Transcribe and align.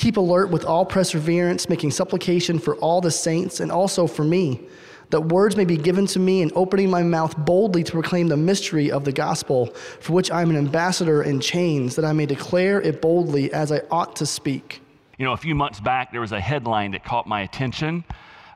Keep 0.00 0.16
alert 0.16 0.48
with 0.48 0.64
all 0.64 0.86
perseverance, 0.86 1.68
making 1.68 1.90
supplication 1.90 2.58
for 2.58 2.74
all 2.76 3.02
the 3.02 3.10
saints 3.10 3.60
and 3.60 3.70
also 3.70 4.06
for 4.06 4.24
me, 4.24 4.66
that 5.10 5.20
words 5.20 5.56
may 5.56 5.66
be 5.66 5.76
given 5.76 6.06
to 6.06 6.18
me 6.18 6.40
in 6.40 6.50
opening 6.54 6.88
my 6.88 7.02
mouth 7.02 7.36
boldly 7.36 7.84
to 7.84 7.92
proclaim 7.92 8.26
the 8.26 8.36
mystery 8.38 8.90
of 8.90 9.04
the 9.04 9.12
gospel, 9.12 9.66
for 10.00 10.14
which 10.14 10.30
I 10.30 10.40
am 10.40 10.48
an 10.48 10.56
ambassador 10.56 11.22
in 11.22 11.38
chains, 11.38 11.96
that 11.96 12.06
I 12.06 12.14
may 12.14 12.24
declare 12.24 12.80
it 12.80 13.02
boldly 13.02 13.52
as 13.52 13.70
I 13.70 13.82
ought 13.90 14.16
to 14.16 14.24
speak. 14.24 14.80
You 15.18 15.26
know, 15.26 15.34
a 15.34 15.36
few 15.36 15.54
months 15.54 15.80
back, 15.80 16.12
there 16.12 16.22
was 16.22 16.32
a 16.32 16.40
headline 16.40 16.92
that 16.92 17.04
caught 17.04 17.26
my 17.26 17.42
attention. 17.42 18.02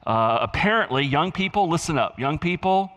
Uh, 0.07 0.39
apparently, 0.41 1.05
young 1.05 1.31
people, 1.31 1.69
listen 1.69 1.99
up, 1.99 2.19
young 2.19 2.39
people, 2.39 2.91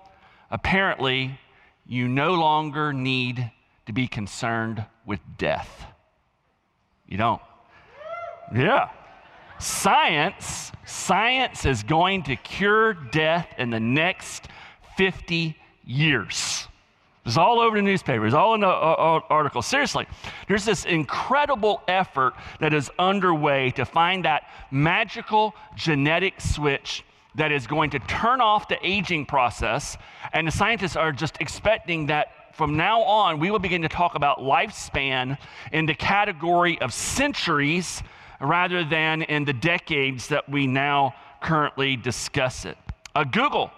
apparently, 0.49 1.37
you 1.85 2.07
no 2.07 2.35
longer 2.35 2.93
need 2.93 3.51
to 3.87 3.91
be 3.91 4.07
concerned 4.07 4.85
with 5.05 5.19
death. 5.37 5.85
You 7.09 7.17
don't. 7.17 7.41
Yeah. 8.53 8.89
Science, 9.59 10.71
science 10.85 11.65
is 11.65 11.83
going 11.83 12.23
to 12.23 12.35
cure 12.35 12.93
death 12.93 13.47
in 13.57 13.69
the 13.69 13.79
next 13.79 14.47
50 14.97 15.55
years. 15.85 16.67
It's 17.25 17.37
all 17.37 17.59
over 17.59 17.75
the 17.75 17.81
newspapers, 17.81 18.33
all 18.33 18.53
in 18.53 18.61
the 18.61 18.67
uh, 18.67 18.69
uh, 18.69 19.19
articles. 19.29 19.65
Seriously, 19.65 20.07
there's 20.47 20.63
this 20.63 20.85
incredible 20.85 21.81
effort 21.87 22.33
that 22.61 22.73
is 22.73 22.89
underway 22.97 23.71
to 23.71 23.83
find 23.83 24.23
that 24.23 24.43
magical 24.71 25.53
genetic 25.75 26.39
switch 26.39 27.03
that 27.35 27.51
is 27.51 27.67
going 27.67 27.89
to 27.89 27.99
turn 27.99 28.39
off 28.39 28.69
the 28.69 28.77
aging 28.81 29.25
process. 29.25 29.97
And 30.31 30.47
the 30.47 30.51
scientists 30.51 30.95
are 30.95 31.11
just 31.11 31.37
expecting 31.41 32.05
that 32.05 32.55
from 32.55 32.77
now 32.77 33.01
on, 33.01 33.39
we 33.39 33.51
will 33.51 33.59
begin 33.59 33.81
to 33.81 33.89
talk 33.89 34.15
about 34.15 34.39
lifespan 34.39 35.37
in 35.71 35.85
the 35.85 35.93
category 35.93 36.79
of 36.79 36.93
centuries 36.93 38.01
rather 38.39 38.83
than 38.83 39.21
in 39.23 39.45
the 39.45 39.53
decades 39.53 40.27
that 40.27 40.49
we 40.49 40.67
now 40.67 41.13
currently 41.41 41.95
discuss 41.95 42.65
it. 42.65 42.77
Uh, 43.15 43.23
Google 43.23 43.71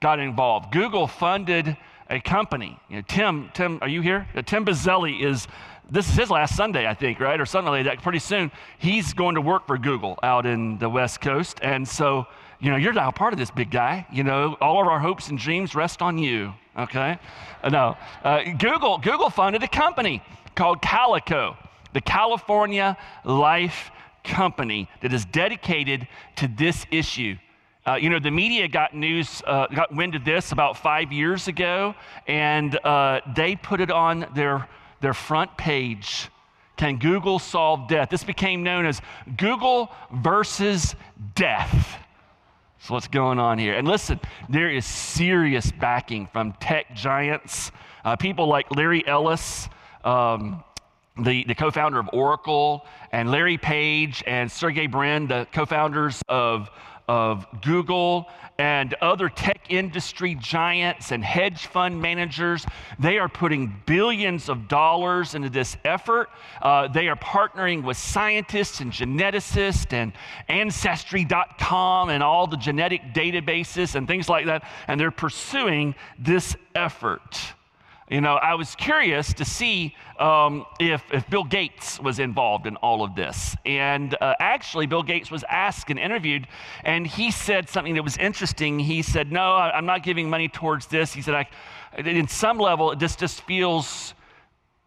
got 0.00 0.18
involved. 0.18 0.72
Google 0.72 1.06
funded 1.06 1.76
a 2.08 2.20
company. 2.20 2.78
You 2.88 2.96
know, 2.96 3.02
Tim, 3.06 3.50
Tim, 3.54 3.78
are 3.82 3.88
you 3.88 4.00
here? 4.00 4.28
Uh, 4.34 4.42
Tim 4.42 4.64
Bazzelli 4.64 5.22
is. 5.24 5.46
This 5.92 6.08
is 6.08 6.14
his 6.14 6.30
last 6.30 6.56
Sunday, 6.56 6.86
I 6.86 6.94
think, 6.94 7.18
right, 7.18 7.40
or 7.40 7.44
something 7.44 7.72
like 7.72 7.84
that. 7.86 8.00
Pretty 8.00 8.20
soon, 8.20 8.52
he's 8.78 9.12
going 9.12 9.34
to 9.34 9.40
work 9.40 9.66
for 9.66 9.76
Google 9.76 10.20
out 10.22 10.46
in 10.46 10.78
the 10.78 10.88
West 10.88 11.20
Coast, 11.20 11.58
and 11.62 11.86
so 11.86 12.26
you 12.60 12.70
know 12.70 12.76
you're 12.76 12.92
now 12.92 13.10
part 13.10 13.32
of 13.32 13.40
this 13.40 13.50
big 13.50 13.72
guy. 13.72 14.06
You 14.12 14.22
know, 14.22 14.56
all 14.60 14.80
of 14.80 14.86
our 14.86 15.00
hopes 15.00 15.28
and 15.30 15.38
dreams 15.38 15.74
rest 15.74 16.00
on 16.00 16.16
you. 16.16 16.54
Okay, 16.78 17.18
uh, 17.64 17.68
no, 17.70 17.96
uh, 18.22 18.42
Google 18.58 18.98
Google 18.98 19.30
funded 19.30 19.64
a 19.64 19.68
company 19.68 20.22
called 20.54 20.80
Calico, 20.80 21.56
the 21.92 22.00
California 22.00 22.96
Life 23.24 23.90
company 24.24 24.88
that 25.00 25.12
is 25.12 25.24
dedicated 25.24 26.06
to 26.36 26.48
this 26.48 26.86
issue. 26.90 27.36
Uh, 27.86 27.94
you 27.94 28.10
know, 28.10 28.18
the 28.18 28.30
media 28.30 28.68
got 28.68 28.94
news, 28.94 29.42
uh, 29.46 29.66
got 29.68 29.94
wind 29.94 30.14
of 30.14 30.24
this 30.24 30.52
about 30.52 30.76
five 30.76 31.12
years 31.12 31.48
ago, 31.48 31.94
and 32.26 32.78
uh, 32.84 33.20
they 33.34 33.56
put 33.56 33.80
it 33.80 33.90
on 33.90 34.26
their, 34.34 34.68
their 35.00 35.14
front 35.14 35.56
page. 35.56 36.28
Can 36.76 36.98
Google 36.98 37.38
solve 37.38 37.88
death? 37.88 38.10
This 38.10 38.24
became 38.24 38.62
known 38.62 38.86
as 38.86 39.00
Google 39.36 39.90
versus 40.12 40.94
death. 41.34 41.98
So, 42.80 42.94
what's 42.94 43.08
going 43.08 43.38
on 43.38 43.58
here? 43.58 43.74
And 43.74 43.86
listen, 43.86 44.20
there 44.48 44.70
is 44.70 44.86
serious 44.86 45.70
backing 45.70 46.26
from 46.32 46.54
tech 46.54 46.94
giants, 46.94 47.72
uh, 48.04 48.16
people 48.16 48.46
like 48.46 48.74
Larry 48.74 49.06
Ellis. 49.06 49.68
Um, 50.04 50.64
the, 51.22 51.44
the 51.44 51.54
co 51.54 51.70
founder 51.70 51.98
of 51.98 52.08
Oracle, 52.12 52.86
and 53.12 53.30
Larry 53.30 53.58
Page 53.58 54.22
and 54.26 54.50
Sergey 54.50 54.86
Brin, 54.86 55.26
the 55.26 55.46
co 55.52 55.66
founders 55.66 56.22
of, 56.28 56.70
of 57.08 57.46
Google, 57.62 58.28
and 58.60 58.94
other 59.00 59.30
tech 59.30 59.66
industry 59.70 60.34
giants 60.34 61.12
and 61.12 61.24
hedge 61.24 61.66
fund 61.66 62.00
managers. 62.00 62.66
They 62.98 63.18
are 63.18 63.28
putting 63.28 63.74
billions 63.86 64.50
of 64.50 64.68
dollars 64.68 65.34
into 65.34 65.48
this 65.48 65.78
effort. 65.82 66.28
Uh, 66.60 66.88
they 66.88 67.08
are 67.08 67.16
partnering 67.16 67.82
with 67.82 67.96
scientists 67.96 68.80
and 68.80 68.92
geneticists 68.92 69.94
and 69.94 70.12
Ancestry.com 70.48 72.10
and 72.10 72.22
all 72.22 72.46
the 72.46 72.58
genetic 72.58 73.14
databases 73.14 73.94
and 73.94 74.06
things 74.06 74.28
like 74.28 74.44
that, 74.46 74.64
and 74.86 75.00
they're 75.00 75.10
pursuing 75.10 75.94
this 76.18 76.54
effort. 76.74 77.54
You 78.10 78.20
know, 78.20 78.34
I 78.34 78.54
was 78.54 78.74
curious 78.74 79.32
to 79.34 79.44
see 79.44 79.94
um, 80.18 80.66
if, 80.80 81.00
if 81.12 81.30
Bill 81.30 81.44
Gates 81.44 82.00
was 82.00 82.18
involved 82.18 82.66
in 82.66 82.74
all 82.76 83.04
of 83.04 83.14
this. 83.14 83.54
And 83.64 84.16
uh, 84.20 84.34
actually, 84.40 84.86
Bill 84.86 85.04
Gates 85.04 85.30
was 85.30 85.44
asked 85.48 85.90
and 85.90 85.98
interviewed, 85.98 86.48
and 86.82 87.06
he 87.06 87.30
said 87.30 87.68
something 87.68 87.94
that 87.94 88.02
was 88.02 88.16
interesting. 88.16 88.80
He 88.80 89.02
said, 89.02 89.30
No, 89.30 89.52
I, 89.52 89.78
am 89.78 89.86
not 89.86 90.02
giving 90.02 90.28
money 90.28 90.48
towards 90.48 90.88
this. 90.88 91.12
He 91.12 91.22
said, 91.22 91.34
I, 91.34 91.46
In 91.98 92.26
some 92.26 92.58
level, 92.58 92.96
this 92.96 93.14
just 93.14 93.42
feels 93.42 94.14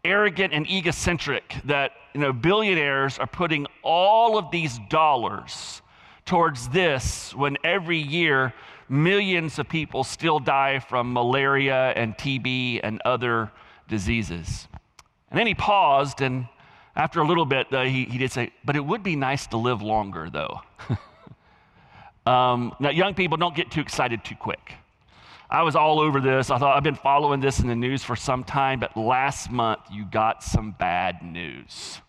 arrogant 0.04 0.52
and 0.52 0.68
egocentric 0.68 1.54
that 1.64 1.92
you 2.12 2.20
know, 2.20 2.32
billionaires 2.32 3.18
are 3.18 3.26
putting 3.26 3.66
all 3.82 4.36
of 4.36 4.50
these 4.50 4.78
dollars 4.90 5.80
towards 6.26 6.68
this 6.68 7.34
when 7.34 7.56
every 7.64 7.98
year 7.98 8.52
millions 8.88 9.58
of 9.58 9.68
people 9.68 10.04
still 10.04 10.38
die 10.38 10.78
from 10.78 11.12
malaria 11.12 11.92
and 11.96 12.16
TB 12.16 12.80
and 12.82 13.00
other 13.04 13.50
diseases. 13.88 14.68
And 15.30 15.38
then 15.38 15.46
he 15.46 15.54
paused, 15.54 16.20
and 16.20 16.46
after 16.96 17.20
a 17.20 17.26
little 17.26 17.44
bit, 17.44 17.72
uh, 17.72 17.82
he, 17.82 18.04
he 18.04 18.18
did 18.18 18.32
say, 18.32 18.52
But 18.64 18.76
it 18.76 18.84
would 18.84 19.02
be 19.02 19.16
nice 19.16 19.46
to 19.48 19.56
live 19.56 19.82
longer, 19.82 20.30
though. 20.30 20.60
um, 22.30 22.74
now, 22.78 22.90
young 22.90 23.14
people, 23.14 23.36
don't 23.36 23.54
get 23.54 23.70
too 23.70 23.80
excited 23.80 24.24
too 24.24 24.36
quick. 24.36 24.74
I 25.50 25.62
was 25.62 25.76
all 25.76 26.00
over 26.00 26.20
this. 26.20 26.50
I 26.50 26.58
thought 26.58 26.76
I've 26.76 26.82
been 26.82 26.94
following 26.94 27.40
this 27.40 27.60
in 27.60 27.68
the 27.68 27.76
news 27.76 28.02
for 28.02 28.16
some 28.16 28.44
time, 28.44 28.80
but 28.80 28.96
last 28.96 29.50
month 29.50 29.80
you 29.90 30.04
got 30.04 30.42
some 30.42 30.72
bad 30.72 31.22
news 31.22 32.00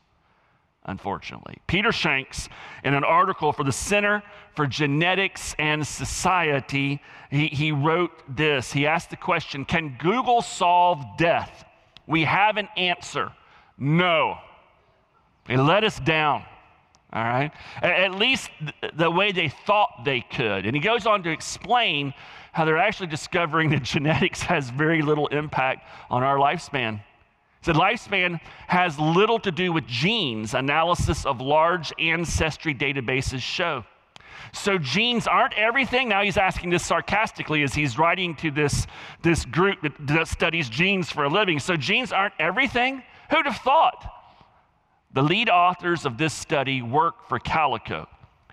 unfortunately. 0.85 1.57
Peter 1.68 1.91
Shanks, 1.91 2.50
in 2.84 2.94
an 2.94 3.03
article 3.03 3.51
for 3.51 3.63
the 3.63 3.72
Center 3.72 4.23
for 4.56 4.68
Genetics 4.68 5.56
and 5.59 5.85
Society, 5.85 7.01
he, 7.29 7.47
he 7.47 7.72
wrote 7.72 8.11
this. 8.35 8.72
He 8.72 8.87
asked 8.87 9.09
the 9.09 9.17
question 9.17 9.66
Can 9.66 9.97
Google 9.99 10.41
solve 10.41 11.03
death? 11.17 11.66
We 12.08 12.23
have 12.23 12.58
an 12.58 12.70
answer 12.78 13.32
no. 13.78 14.37
They 15.47 15.58
let 15.58 15.84
us 15.84 15.99
down. 15.99 16.43
All 17.14 17.23
right? 17.23 17.52
At 17.81 18.16
least 18.16 18.49
the 18.93 19.09
way 19.09 19.31
they 19.31 19.49
thought 19.49 20.03
they 20.03 20.22
could. 20.22 20.66
And 20.66 20.76
he 20.76 20.81
goes 20.81 21.05
on 21.05 21.23
to 21.23 21.29
explain 21.29 22.14
how 22.52 22.66
they're 22.66 22.78
actually 22.78 23.08
discovering 23.08 23.70
that 23.72 23.84
genetics 23.84 24.41
has 24.43 24.70
very 24.70 25.02
little 25.02 25.28
impact 25.28 25.88
on 26.09 26.23
our 26.23 26.38
lifespan. 26.38 27.02
The 27.66 27.73
lifespan 27.73 28.40
has 28.67 29.00
little 29.00 29.40
to 29.40 29.52
do 29.52 29.73
with 29.73 29.88
genes, 29.88 30.53
analysis 30.53 31.26
of 31.26 31.41
large 31.41 31.91
ancestry 32.00 32.76
databases 32.76 33.41
show. 33.41 33.84
So 34.53 34.78
genes 34.78 35.28
aren't 35.28 35.56
everything. 35.56 36.09
Now 36.09 36.22
he's 36.22 36.38
asking 36.38 36.70
this 36.70 36.85
sarcastically 36.85 37.64
as 37.64 37.73
he's 37.73 37.97
writing 37.97 38.35
to 38.35 38.52
this, 38.52 38.85
this 39.23 39.46
group 39.46 39.79
that 40.00 40.28
studies 40.28 40.70
genes 40.70 41.12
for 41.12 41.23
a 41.23 41.29
living. 41.29 41.59
So 41.59 41.76
genes 41.76 42.12
aren't 42.12 42.35
everything? 42.40 43.02
Who'd 43.32 43.46
have 43.46 43.58
thought? 43.58 44.12
The 45.14 45.23
lead 45.23 45.50
authors 45.50 46.06
of 46.06 46.17
this 46.17 46.34
study 46.34 46.82
work 46.82 47.28
for 47.28 47.40
Calico, 47.40 48.08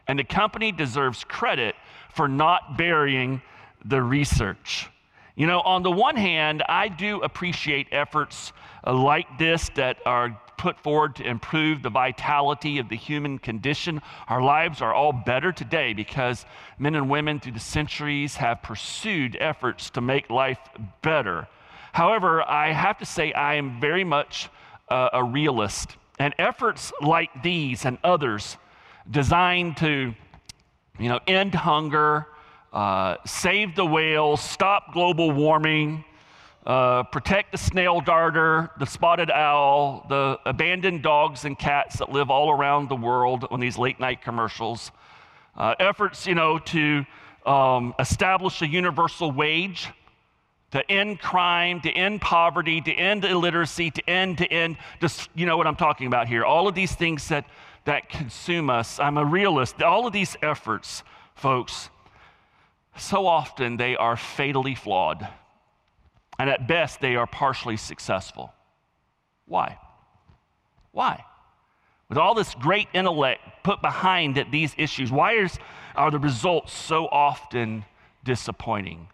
and 0.08 0.18
the 0.18 0.24
company 0.24 0.72
deserves 0.72 1.24
credit 1.24 1.74
for 2.14 2.28
not 2.28 2.78
burying 2.78 3.42
the 3.84 4.00
research. 4.00 4.88
You 5.34 5.46
know, 5.46 5.60
on 5.60 5.82
the 5.82 5.90
one 5.90 6.16
hand, 6.16 6.62
I 6.68 6.88
do 6.88 7.20
appreciate 7.22 7.88
efforts 7.90 8.52
uh, 8.86 8.92
like 8.92 9.38
this 9.38 9.70
that 9.76 9.98
are 10.04 10.38
put 10.58 10.78
forward 10.78 11.16
to 11.16 11.24
improve 11.24 11.82
the 11.82 11.90
vitality 11.90 12.78
of 12.78 12.88
the 12.88 12.96
human 12.96 13.38
condition. 13.38 14.00
Our 14.28 14.42
lives 14.42 14.80
are 14.80 14.94
all 14.94 15.12
better 15.12 15.50
today 15.50 15.92
because 15.92 16.44
men 16.78 16.94
and 16.94 17.10
women 17.10 17.40
through 17.40 17.52
the 17.52 17.60
centuries 17.60 18.36
have 18.36 18.62
pursued 18.62 19.36
efforts 19.40 19.90
to 19.90 20.00
make 20.00 20.30
life 20.30 20.58
better. 21.02 21.48
However, 21.92 22.48
I 22.48 22.72
have 22.72 22.98
to 22.98 23.06
say 23.06 23.32
I 23.32 23.54
am 23.54 23.80
very 23.80 24.04
much 24.04 24.48
uh, 24.88 25.08
a 25.12 25.24
realist. 25.24 25.96
And 26.18 26.34
efforts 26.38 26.92
like 27.00 27.42
these 27.42 27.84
and 27.84 27.98
others 28.04 28.56
designed 29.10 29.78
to, 29.78 30.14
you 30.98 31.08
know, 31.08 31.18
end 31.26 31.54
hunger, 31.54 32.28
uh, 32.72 33.16
save 33.26 33.74
the 33.76 33.84
whales, 33.84 34.40
stop 34.40 34.92
global 34.92 35.30
warming, 35.30 36.04
uh, 36.66 37.02
protect 37.04 37.52
the 37.52 37.58
snail 37.58 38.00
darter, 38.00 38.70
the 38.78 38.86
spotted 38.86 39.30
owl, 39.30 40.06
the 40.08 40.38
abandoned 40.46 41.02
dogs 41.02 41.44
and 41.44 41.58
cats 41.58 41.98
that 41.98 42.10
live 42.10 42.30
all 42.30 42.50
around 42.50 42.88
the 42.88 42.96
world 42.96 43.46
on 43.50 43.60
these 43.60 43.76
late 43.76 43.98
night 44.00 44.22
commercials. 44.22 44.92
Uh, 45.56 45.74
efforts, 45.80 46.26
you 46.26 46.34
know, 46.34 46.58
to 46.58 47.04
um, 47.44 47.94
establish 47.98 48.62
a 48.62 48.66
universal 48.66 49.30
wage, 49.30 49.88
to 50.70 50.90
end 50.90 51.20
crime, 51.20 51.80
to 51.82 51.90
end 51.90 52.20
poverty, 52.20 52.80
to 52.80 52.92
end 52.92 53.24
illiteracy, 53.24 53.90
to 53.90 54.08
end, 54.08 54.38
to 54.38 54.50
end, 54.50 54.78
just, 55.00 55.28
you 55.34 55.44
know 55.44 55.58
what 55.58 55.66
I'm 55.66 55.76
talking 55.76 56.06
about 56.06 56.28
here. 56.28 56.44
All 56.44 56.66
of 56.66 56.74
these 56.74 56.94
things 56.94 57.28
that, 57.28 57.44
that 57.84 58.08
consume 58.08 58.70
us. 58.70 58.98
I'm 58.98 59.18
a 59.18 59.24
realist. 59.24 59.82
All 59.82 60.06
of 60.06 60.14
these 60.14 60.36
efforts, 60.40 61.02
folks, 61.34 61.90
so 62.96 63.26
often 63.26 63.76
they 63.76 63.96
are 63.96 64.16
fatally 64.16 64.74
flawed. 64.74 65.26
And 66.38 66.50
at 66.50 66.66
best, 66.66 67.00
they 67.00 67.16
are 67.16 67.26
partially 67.26 67.76
successful. 67.76 68.52
Why? 69.46 69.78
Why? 70.92 71.24
With 72.08 72.18
all 72.18 72.34
this 72.34 72.54
great 72.54 72.88
intellect 72.92 73.40
put 73.62 73.80
behind 73.80 74.44
these 74.50 74.74
issues, 74.76 75.10
why 75.10 75.32
is, 75.34 75.58
are 75.94 76.10
the 76.10 76.18
results 76.18 76.72
so 76.72 77.06
often 77.06 77.84
disappointing? 78.24 79.08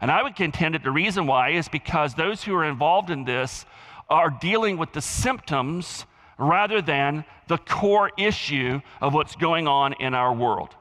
And 0.00 0.10
I 0.10 0.22
would 0.22 0.36
contend 0.36 0.74
that 0.74 0.82
the 0.82 0.90
reason 0.90 1.26
why 1.26 1.50
is 1.50 1.68
because 1.68 2.14
those 2.14 2.44
who 2.44 2.54
are 2.54 2.64
involved 2.64 3.10
in 3.10 3.24
this 3.24 3.66
are 4.08 4.30
dealing 4.30 4.78
with 4.78 4.92
the 4.92 5.02
symptoms 5.02 6.06
rather 6.38 6.80
than 6.80 7.24
the 7.48 7.58
core 7.58 8.12
issue 8.16 8.80
of 9.00 9.12
what's 9.12 9.34
going 9.36 9.66
on 9.66 9.94
in 9.94 10.14
our 10.14 10.32
world. 10.32 10.74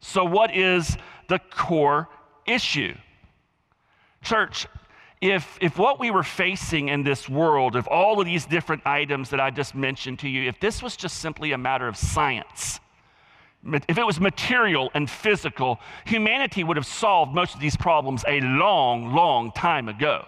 So, 0.00 0.24
what 0.24 0.54
is 0.54 0.96
the 1.28 1.38
core 1.50 2.08
issue? 2.46 2.94
Church, 4.22 4.66
if, 5.20 5.58
if 5.60 5.78
what 5.78 5.98
we 5.98 6.10
were 6.10 6.22
facing 6.22 6.88
in 6.88 7.02
this 7.02 7.28
world, 7.28 7.76
if 7.76 7.86
all 7.88 8.20
of 8.20 8.26
these 8.26 8.44
different 8.46 8.86
items 8.86 9.30
that 9.30 9.40
I 9.40 9.50
just 9.50 9.74
mentioned 9.74 10.18
to 10.20 10.28
you, 10.28 10.48
if 10.48 10.60
this 10.60 10.82
was 10.82 10.96
just 10.96 11.18
simply 11.18 11.52
a 11.52 11.58
matter 11.58 11.88
of 11.88 11.96
science, 11.96 12.80
if 13.88 13.96
it 13.96 14.04
was 14.04 14.20
material 14.20 14.90
and 14.94 15.08
physical, 15.08 15.80
humanity 16.04 16.64
would 16.64 16.76
have 16.76 16.86
solved 16.86 17.34
most 17.34 17.54
of 17.54 17.60
these 17.60 17.76
problems 17.76 18.24
a 18.28 18.40
long, 18.40 19.14
long 19.14 19.52
time 19.52 19.88
ago. 19.88 20.26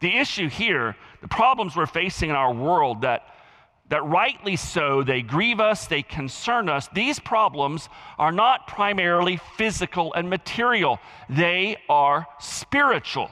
The 0.00 0.16
issue 0.16 0.48
here, 0.48 0.96
the 1.20 1.28
problems 1.28 1.74
we're 1.74 1.86
facing 1.86 2.30
in 2.30 2.36
our 2.36 2.52
world 2.52 3.02
that, 3.02 3.22
that 3.92 4.02
rightly 4.06 4.56
so, 4.56 5.02
they 5.02 5.20
grieve 5.20 5.60
us, 5.60 5.86
they 5.86 6.00
concern 6.00 6.70
us, 6.70 6.88
these 6.94 7.18
problems 7.18 7.90
are 8.18 8.32
not 8.32 8.66
primarily 8.66 9.38
physical 9.58 10.14
and 10.14 10.30
material, 10.30 10.98
they 11.28 11.76
are 11.90 12.26
spiritual. 12.40 13.30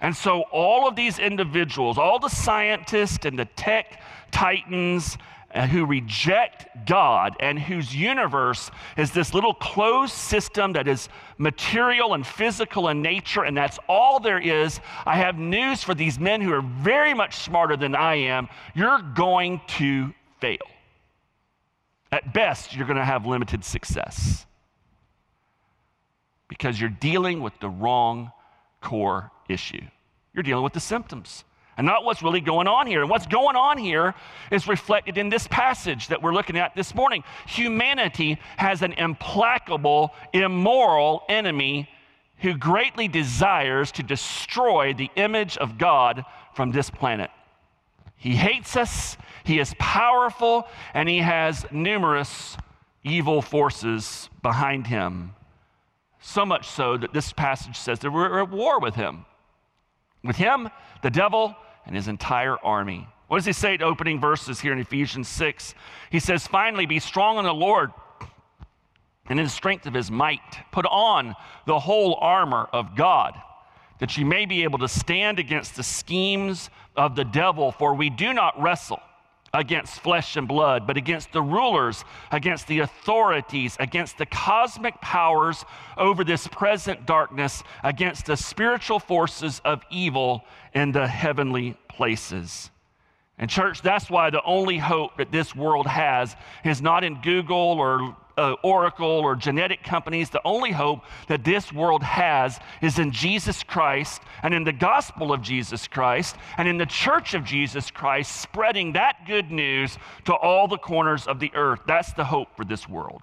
And 0.00 0.14
so, 0.14 0.42
all 0.52 0.86
of 0.86 0.94
these 0.94 1.18
individuals, 1.18 1.98
all 1.98 2.20
the 2.20 2.28
scientists 2.28 3.26
and 3.26 3.36
the 3.36 3.46
tech 3.46 4.00
titans 4.30 5.18
who 5.54 5.86
reject 5.86 6.86
God 6.86 7.36
and 7.38 7.58
whose 7.58 7.94
universe 7.94 8.70
is 8.96 9.12
this 9.12 9.32
little 9.32 9.54
closed 9.54 10.12
system 10.12 10.72
that 10.72 10.88
is 10.88 11.08
material 11.38 12.14
and 12.14 12.26
physical 12.26 12.88
in 12.88 13.02
nature, 13.02 13.44
and 13.44 13.56
that's 13.56 13.78
all 13.88 14.18
there 14.18 14.40
is. 14.40 14.80
I 15.06 15.16
have 15.16 15.38
news 15.38 15.82
for 15.82 15.94
these 15.94 16.18
men 16.18 16.40
who 16.40 16.52
are 16.52 16.62
very 16.62 17.14
much 17.14 17.36
smarter 17.36 17.76
than 17.76 17.94
I 17.94 18.16
am. 18.16 18.48
You're 18.74 19.00
going 19.00 19.60
to 19.78 20.12
fail. 20.40 20.58
At 22.10 22.32
best, 22.34 22.74
you're 22.74 22.86
going 22.86 22.98
to 22.98 23.04
have 23.04 23.26
limited 23.26 23.64
success 23.64 24.46
because 26.48 26.80
you're 26.80 26.90
dealing 26.90 27.40
with 27.40 27.52
the 27.60 27.68
wrong 27.68 28.30
core 28.80 29.30
issue. 29.48 29.82
You're 30.32 30.42
dealing 30.42 30.64
with 30.64 30.72
the 30.72 30.80
symptoms 30.80 31.44
and 31.76 31.86
not 31.86 32.04
what's 32.04 32.22
really 32.22 32.40
going 32.40 32.66
on 32.66 32.86
here. 32.86 33.00
And 33.00 33.10
what's 33.10 33.26
going 33.26 33.56
on 33.56 33.78
here 33.78 34.14
is 34.50 34.68
reflected 34.68 35.18
in 35.18 35.28
this 35.28 35.48
passage 35.48 36.08
that 36.08 36.22
we're 36.22 36.32
looking 36.32 36.56
at 36.56 36.74
this 36.74 36.94
morning. 36.94 37.24
Humanity 37.46 38.38
has 38.56 38.82
an 38.82 38.92
implacable, 38.92 40.14
immoral 40.32 41.24
enemy 41.28 41.88
who 42.38 42.56
greatly 42.56 43.08
desires 43.08 43.90
to 43.92 44.02
destroy 44.02 44.92
the 44.92 45.10
image 45.16 45.56
of 45.56 45.78
God 45.78 46.24
from 46.54 46.70
this 46.70 46.90
planet. 46.90 47.30
He 48.16 48.36
hates 48.36 48.76
us, 48.76 49.16
he 49.44 49.58
is 49.58 49.74
powerful, 49.78 50.68
and 50.94 51.08
he 51.08 51.18
has 51.18 51.66
numerous 51.70 52.56
evil 53.02 53.42
forces 53.42 54.30
behind 54.42 54.86
him. 54.86 55.34
So 56.20 56.46
much 56.46 56.68
so 56.68 56.96
that 56.96 57.12
this 57.12 57.32
passage 57.32 57.76
says 57.76 57.98
that 57.98 58.10
we're 58.10 58.40
at 58.40 58.50
war 58.50 58.80
with 58.80 58.94
him 58.94 59.26
with 60.24 60.36
him, 60.36 60.68
the 61.02 61.10
devil, 61.10 61.54
and 61.86 61.94
his 61.94 62.08
entire 62.08 62.56
army. 62.64 63.06
What 63.28 63.38
does 63.38 63.46
he 63.46 63.52
say 63.52 63.74
at 63.74 63.82
opening 63.82 64.20
verses 64.20 64.60
here 64.60 64.72
in 64.72 64.78
Ephesians 64.78 65.28
6? 65.28 65.74
He 66.10 66.18
says, 66.18 66.46
Finally, 66.46 66.86
be 66.86 66.98
strong 66.98 67.38
in 67.38 67.44
the 67.44 67.54
Lord 67.54 67.92
and 69.26 69.38
in 69.38 69.44
the 69.44 69.50
strength 69.50 69.86
of 69.86 69.94
his 69.94 70.10
might. 70.10 70.40
Put 70.72 70.86
on 70.86 71.34
the 71.66 71.78
whole 71.78 72.18
armor 72.20 72.68
of 72.72 72.96
God, 72.96 73.34
that 73.98 74.16
you 74.16 74.26
may 74.26 74.46
be 74.46 74.62
able 74.64 74.78
to 74.80 74.88
stand 74.88 75.38
against 75.38 75.76
the 75.76 75.82
schemes 75.82 76.70
of 76.96 77.16
the 77.16 77.24
devil, 77.24 77.72
for 77.72 77.94
we 77.94 78.10
do 78.10 78.32
not 78.32 78.60
wrestle 78.60 79.00
against 79.54 80.00
flesh 80.00 80.36
and 80.36 80.46
blood, 80.46 80.86
but 80.86 80.96
against 80.96 81.32
the 81.32 81.40
rulers, 81.40 82.04
against 82.30 82.66
the 82.66 82.80
authorities, 82.80 83.76
against 83.80 84.18
the 84.18 84.26
cosmic 84.26 85.00
powers 85.00 85.64
over 85.96 86.24
this 86.24 86.46
present 86.48 87.06
darkness, 87.06 87.62
against 87.82 88.26
the 88.26 88.36
spiritual 88.36 88.98
forces 88.98 89.62
of 89.64 89.82
evil 89.90 90.44
in 90.74 90.92
the 90.92 91.06
heavenly 91.06 91.76
places. 91.88 92.70
And, 93.38 93.50
church, 93.50 93.82
that's 93.82 94.08
why 94.08 94.30
the 94.30 94.42
only 94.44 94.78
hope 94.78 95.16
that 95.18 95.32
this 95.32 95.56
world 95.56 95.86
has 95.86 96.36
is 96.64 96.80
not 96.80 97.02
in 97.02 97.20
Google 97.20 97.56
or 97.56 98.16
uh, 98.36 98.54
Oracle 98.62 99.06
or 99.06 99.34
genetic 99.34 99.82
companies. 99.82 100.30
The 100.30 100.40
only 100.44 100.70
hope 100.70 101.00
that 101.28 101.44
this 101.44 101.72
world 101.72 102.02
has 102.02 102.58
is 102.80 102.98
in 102.98 103.10
Jesus 103.10 103.62
Christ 103.62 104.22
and 104.42 104.54
in 104.54 104.64
the 104.64 104.72
gospel 104.72 105.32
of 105.32 105.42
Jesus 105.42 105.88
Christ 105.88 106.36
and 106.58 106.68
in 106.68 106.78
the 106.78 106.86
church 106.86 107.34
of 107.34 107.44
Jesus 107.44 107.90
Christ, 107.90 108.40
spreading 108.40 108.92
that 108.92 109.26
good 109.26 109.50
news 109.50 109.98
to 110.26 110.34
all 110.34 110.68
the 110.68 110.78
corners 110.78 111.26
of 111.26 111.40
the 111.40 111.50
earth. 111.54 111.80
That's 111.86 112.12
the 112.12 112.24
hope 112.24 112.56
for 112.56 112.64
this 112.64 112.88
world. 112.88 113.22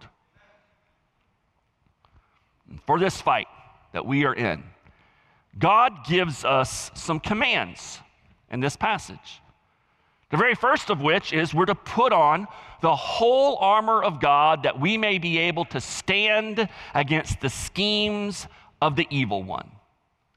For 2.85 2.99
this 2.99 3.21
fight 3.21 3.47
that 3.93 4.05
we 4.05 4.25
are 4.25 4.35
in, 4.35 4.63
God 5.57 6.05
gives 6.05 6.45
us 6.45 6.91
some 6.93 7.19
commands 7.19 7.99
in 8.49 8.61
this 8.61 8.77
passage. 8.77 9.41
The 10.31 10.37
very 10.37 10.55
first 10.55 10.89
of 10.89 11.01
which 11.01 11.33
is 11.33 11.53
we're 11.53 11.65
to 11.65 11.75
put 11.75 12.13
on 12.13 12.47
the 12.81 12.95
whole 12.95 13.57
armor 13.57 14.01
of 14.01 14.19
God 14.19 14.63
that 14.63 14.79
we 14.79 14.97
may 14.97 15.17
be 15.17 15.37
able 15.37 15.65
to 15.65 15.79
stand 15.79 16.67
against 16.93 17.41
the 17.41 17.49
schemes 17.49 18.47
of 18.81 18.95
the 18.95 19.07
evil 19.09 19.43
one. 19.43 19.69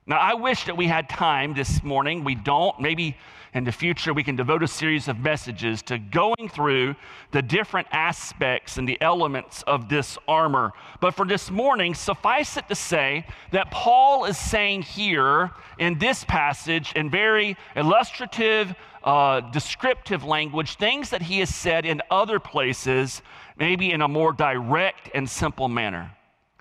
Now, 0.06 0.18
I 0.18 0.34
wish 0.34 0.64
that 0.64 0.76
we 0.76 0.86
had 0.86 1.08
time 1.08 1.54
this 1.54 1.82
morning. 1.82 2.24
We 2.24 2.34
don't. 2.34 2.78
Maybe 2.78 3.16
in 3.54 3.64
the 3.64 3.72
future 3.72 4.12
we 4.12 4.22
can 4.22 4.36
devote 4.36 4.62
a 4.62 4.68
series 4.68 5.08
of 5.08 5.18
messages 5.20 5.80
to 5.82 5.96
going 5.96 6.50
through 6.50 6.94
the 7.30 7.40
different 7.40 7.88
aspects 7.90 8.76
and 8.76 8.86
the 8.86 9.00
elements 9.00 9.62
of 9.62 9.88
this 9.88 10.18
armor. 10.28 10.72
But 11.00 11.14
for 11.14 11.24
this 11.24 11.50
morning, 11.50 11.94
suffice 11.94 12.58
it 12.58 12.68
to 12.68 12.74
say 12.74 13.26
that 13.52 13.70
Paul 13.70 14.26
is 14.26 14.36
saying 14.36 14.82
here 14.82 15.52
in 15.78 15.98
this 15.98 16.22
passage, 16.24 16.92
in 16.94 17.08
very 17.08 17.56
illustrative, 17.74 18.74
uh, 19.04 19.40
descriptive 19.40 20.22
language, 20.22 20.76
things 20.76 21.08
that 21.10 21.22
he 21.22 21.38
has 21.38 21.54
said 21.54 21.86
in 21.86 22.02
other 22.10 22.38
places, 22.38 23.22
maybe 23.56 23.90
in 23.90 24.02
a 24.02 24.08
more 24.08 24.34
direct 24.34 25.08
and 25.14 25.30
simple 25.30 25.68
manner. 25.68 26.10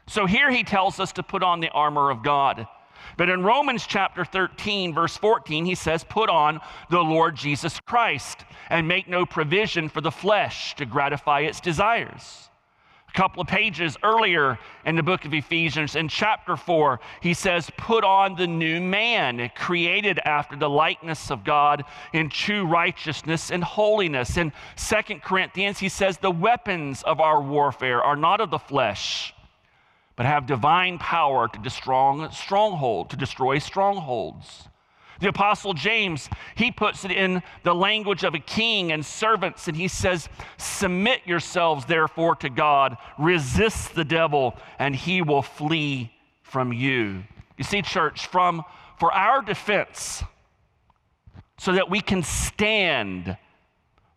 So 0.07 0.25
here 0.27 0.49
he 0.49 0.63
tells 0.63 0.99
us 1.01 1.11
to 1.13 1.23
put 1.23 1.43
on 1.43 1.59
the 1.59 1.69
armor 1.69 2.09
of 2.09 2.23
God. 2.23 2.67
But 3.17 3.29
in 3.29 3.43
Romans 3.43 3.85
chapter 3.87 4.25
13, 4.25 4.93
verse 4.93 5.17
14, 5.17 5.65
he 5.65 5.75
says, 5.75 6.03
Put 6.03 6.29
on 6.29 6.59
the 6.89 7.01
Lord 7.01 7.35
Jesus 7.35 7.79
Christ 7.79 8.45
and 8.69 8.87
make 8.87 9.07
no 9.07 9.25
provision 9.25 9.89
for 9.89 10.01
the 10.01 10.11
flesh 10.11 10.75
to 10.75 10.85
gratify 10.85 11.41
its 11.41 11.59
desires. 11.59 12.49
A 13.13 13.15
couple 13.15 13.41
of 13.41 13.47
pages 13.47 13.95
earlier 14.01 14.57
in 14.85 14.95
the 14.95 15.03
book 15.03 15.23
of 15.23 15.35
Ephesians, 15.35 15.95
in 15.95 16.07
chapter 16.07 16.57
4, 16.57 16.99
he 17.21 17.35
says, 17.35 17.69
Put 17.77 18.03
on 18.03 18.35
the 18.35 18.47
new 18.47 18.81
man, 18.81 19.51
created 19.55 20.19
after 20.25 20.55
the 20.55 20.69
likeness 20.69 21.29
of 21.29 21.43
God 21.43 21.83
in 22.11 22.29
true 22.29 22.65
righteousness 22.65 23.51
and 23.51 23.63
holiness. 23.63 24.37
In 24.37 24.51
2 24.77 25.19
Corinthians, 25.19 25.77
he 25.77 25.89
says, 25.89 26.17
The 26.17 26.31
weapons 26.31 27.03
of 27.03 27.19
our 27.19 27.39
warfare 27.39 28.01
are 28.01 28.15
not 28.15 28.41
of 28.41 28.49
the 28.49 28.57
flesh, 28.57 29.35
but 30.15 30.25
have 30.25 30.45
divine 30.45 30.97
power 30.99 31.47
to 31.47 31.59
destroy 31.59 32.27
stronghold, 32.29 33.09
to 33.09 33.17
destroy 33.17 33.59
strongholds. 33.59 34.67
The 35.19 35.29
Apostle 35.29 35.73
James, 35.73 36.29
he 36.55 36.71
puts 36.71 37.05
it 37.05 37.11
in 37.11 37.41
the 37.63 37.73
language 37.73 38.23
of 38.23 38.33
a 38.33 38.39
king 38.39 38.91
and 38.91 39.05
servants, 39.05 39.67
and 39.67 39.77
he 39.77 39.87
says, 39.87 40.27
Submit 40.57 41.21
yourselves 41.25 41.85
therefore 41.85 42.35
to 42.37 42.49
God, 42.49 42.97
resist 43.17 43.95
the 43.95 44.03
devil, 44.03 44.57
and 44.79 44.95
he 44.95 45.21
will 45.21 45.41
flee 45.41 46.11
from 46.41 46.73
you. 46.73 47.23
You 47.57 47.63
see, 47.63 47.81
church, 47.81 48.27
from 48.27 48.63
for 48.99 49.13
our 49.13 49.41
defense, 49.41 50.23
so 51.57 51.73
that 51.73 51.89
we 51.89 52.01
can 52.01 52.23
stand 52.23 53.37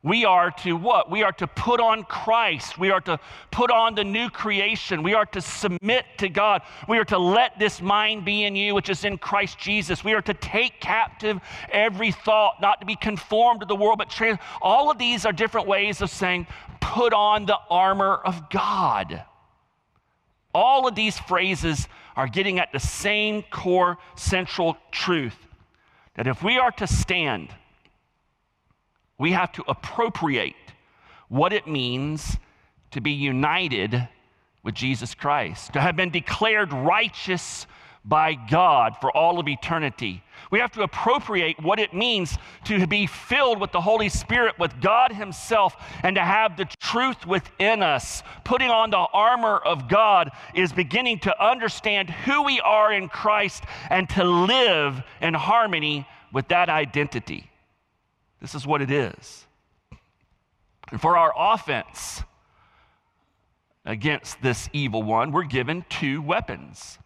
we 0.06 0.24
are 0.24 0.52
to 0.52 0.76
what? 0.76 1.10
We 1.10 1.24
are 1.24 1.32
to 1.32 1.48
put 1.48 1.80
on 1.80 2.04
Christ. 2.04 2.78
We 2.78 2.92
are 2.92 3.00
to 3.00 3.18
put 3.50 3.72
on 3.72 3.96
the 3.96 4.04
new 4.04 4.30
creation. 4.30 5.02
We 5.02 5.14
are 5.14 5.26
to 5.26 5.40
submit 5.40 6.04
to 6.18 6.28
God. 6.28 6.62
We 6.88 6.98
are 6.98 7.04
to 7.06 7.18
let 7.18 7.58
this 7.58 7.82
mind 7.82 8.24
be 8.24 8.44
in 8.44 8.54
you, 8.54 8.72
which 8.72 8.88
is 8.88 9.04
in 9.04 9.18
Christ 9.18 9.58
Jesus. 9.58 10.04
We 10.04 10.14
are 10.14 10.22
to 10.22 10.34
take 10.34 10.80
captive 10.80 11.40
every 11.72 12.12
thought, 12.12 12.62
not 12.62 12.78
to 12.78 12.86
be 12.86 12.94
conformed 12.94 13.60
to 13.62 13.66
the 13.66 13.74
world, 13.74 13.98
but 13.98 14.08
trans- 14.08 14.38
all 14.62 14.92
of 14.92 14.98
these 14.98 15.26
are 15.26 15.32
different 15.32 15.66
ways 15.66 16.00
of 16.00 16.08
saying, 16.08 16.46
put 16.80 17.12
on 17.12 17.46
the 17.46 17.58
armor 17.68 18.14
of 18.14 18.48
God. 18.48 19.24
All 20.54 20.86
of 20.86 20.94
these 20.94 21.18
phrases 21.18 21.88
are 22.14 22.28
getting 22.28 22.60
at 22.60 22.70
the 22.70 22.78
same 22.78 23.42
core 23.50 23.98
central 24.14 24.76
truth 24.92 25.36
that 26.14 26.28
if 26.28 26.44
we 26.44 26.58
are 26.58 26.70
to 26.70 26.86
stand, 26.86 27.48
we 29.18 29.32
have 29.32 29.52
to 29.52 29.64
appropriate 29.68 30.54
what 31.28 31.52
it 31.52 31.66
means 31.66 32.36
to 32.90 33.00
be 33.00 33.12
united 33.12 34.08
with 34.62 34.74
Jesus 34.74 35.14
Christ, 35.14 35.72
to 35.72 35.80
have 35.80 35.96
been 35.96 36.10
declared 36.10 36.72
righteous 36.72 37.66
by 38.04 38.34
God 38.34 38.96
for 39.00 39.10
all 39.16 39.40
of 39.40 39.48
eternity. 39.48 40.22
We 40.50 40.60
have 40.60 40.70
to 40.72 40.82
appropriate 40.82 41.60
what 41.60 41.80
it 41.80 41.92
means 41.92 42.38
to 42.64 42.86
be 42.86 43.06
filled 43.06 43.60
with 43.60 43.72
the 43.72 43.80
Holy 43.80 44.08
Spirit, 44.08 44.58
with 44.58 44.80
God 44.80 45.12
Himself, 45.12 45.76
and 46.04 46.14
to 46.14 46.22
have 46.22 46.56
the 46.56 46.66
truth 46.80 47.26
within 47.26 47.82
us. 47.82 48.22
Putting 48.44 48.70
on 48.70 48.90
the 48.90 49.06
armor 49.12 49.56
of 49.56 49.88
God 49.88 50.30
is 50.54 50.72
beginning 50.72 51.18
to 51.20 51.44
understand 51.44 52.10
who 52.10 52.44
we 52.44 52.60
are 52.60 52.92
in 52.92 53.08
Christ 53.08 53.64
and 53.90 54.08
to 54.10 54.24
live 54.24 55.02
in 55.20 55.34
harmony 55.34 56.06
with 56.32 56.46
that 56.48 56.68
identity. 56.68 57.50
This 58.40 58.54
is 58.54 58.66
what 58.66 58.82
it 58.82 58.90
is. 58.90 59.46
And 60.90 61.00
for 61.00 61.16
our 61.16 61.32
offense 61.36 62.22
against 63.84 64.40
this 64.42 64.68
evil 64.72 65.02
one, 65.02 65.32
we're 65.32 65.44
given 65.44 65.84
two 65.88 66.22
weapons. 66.22 66.98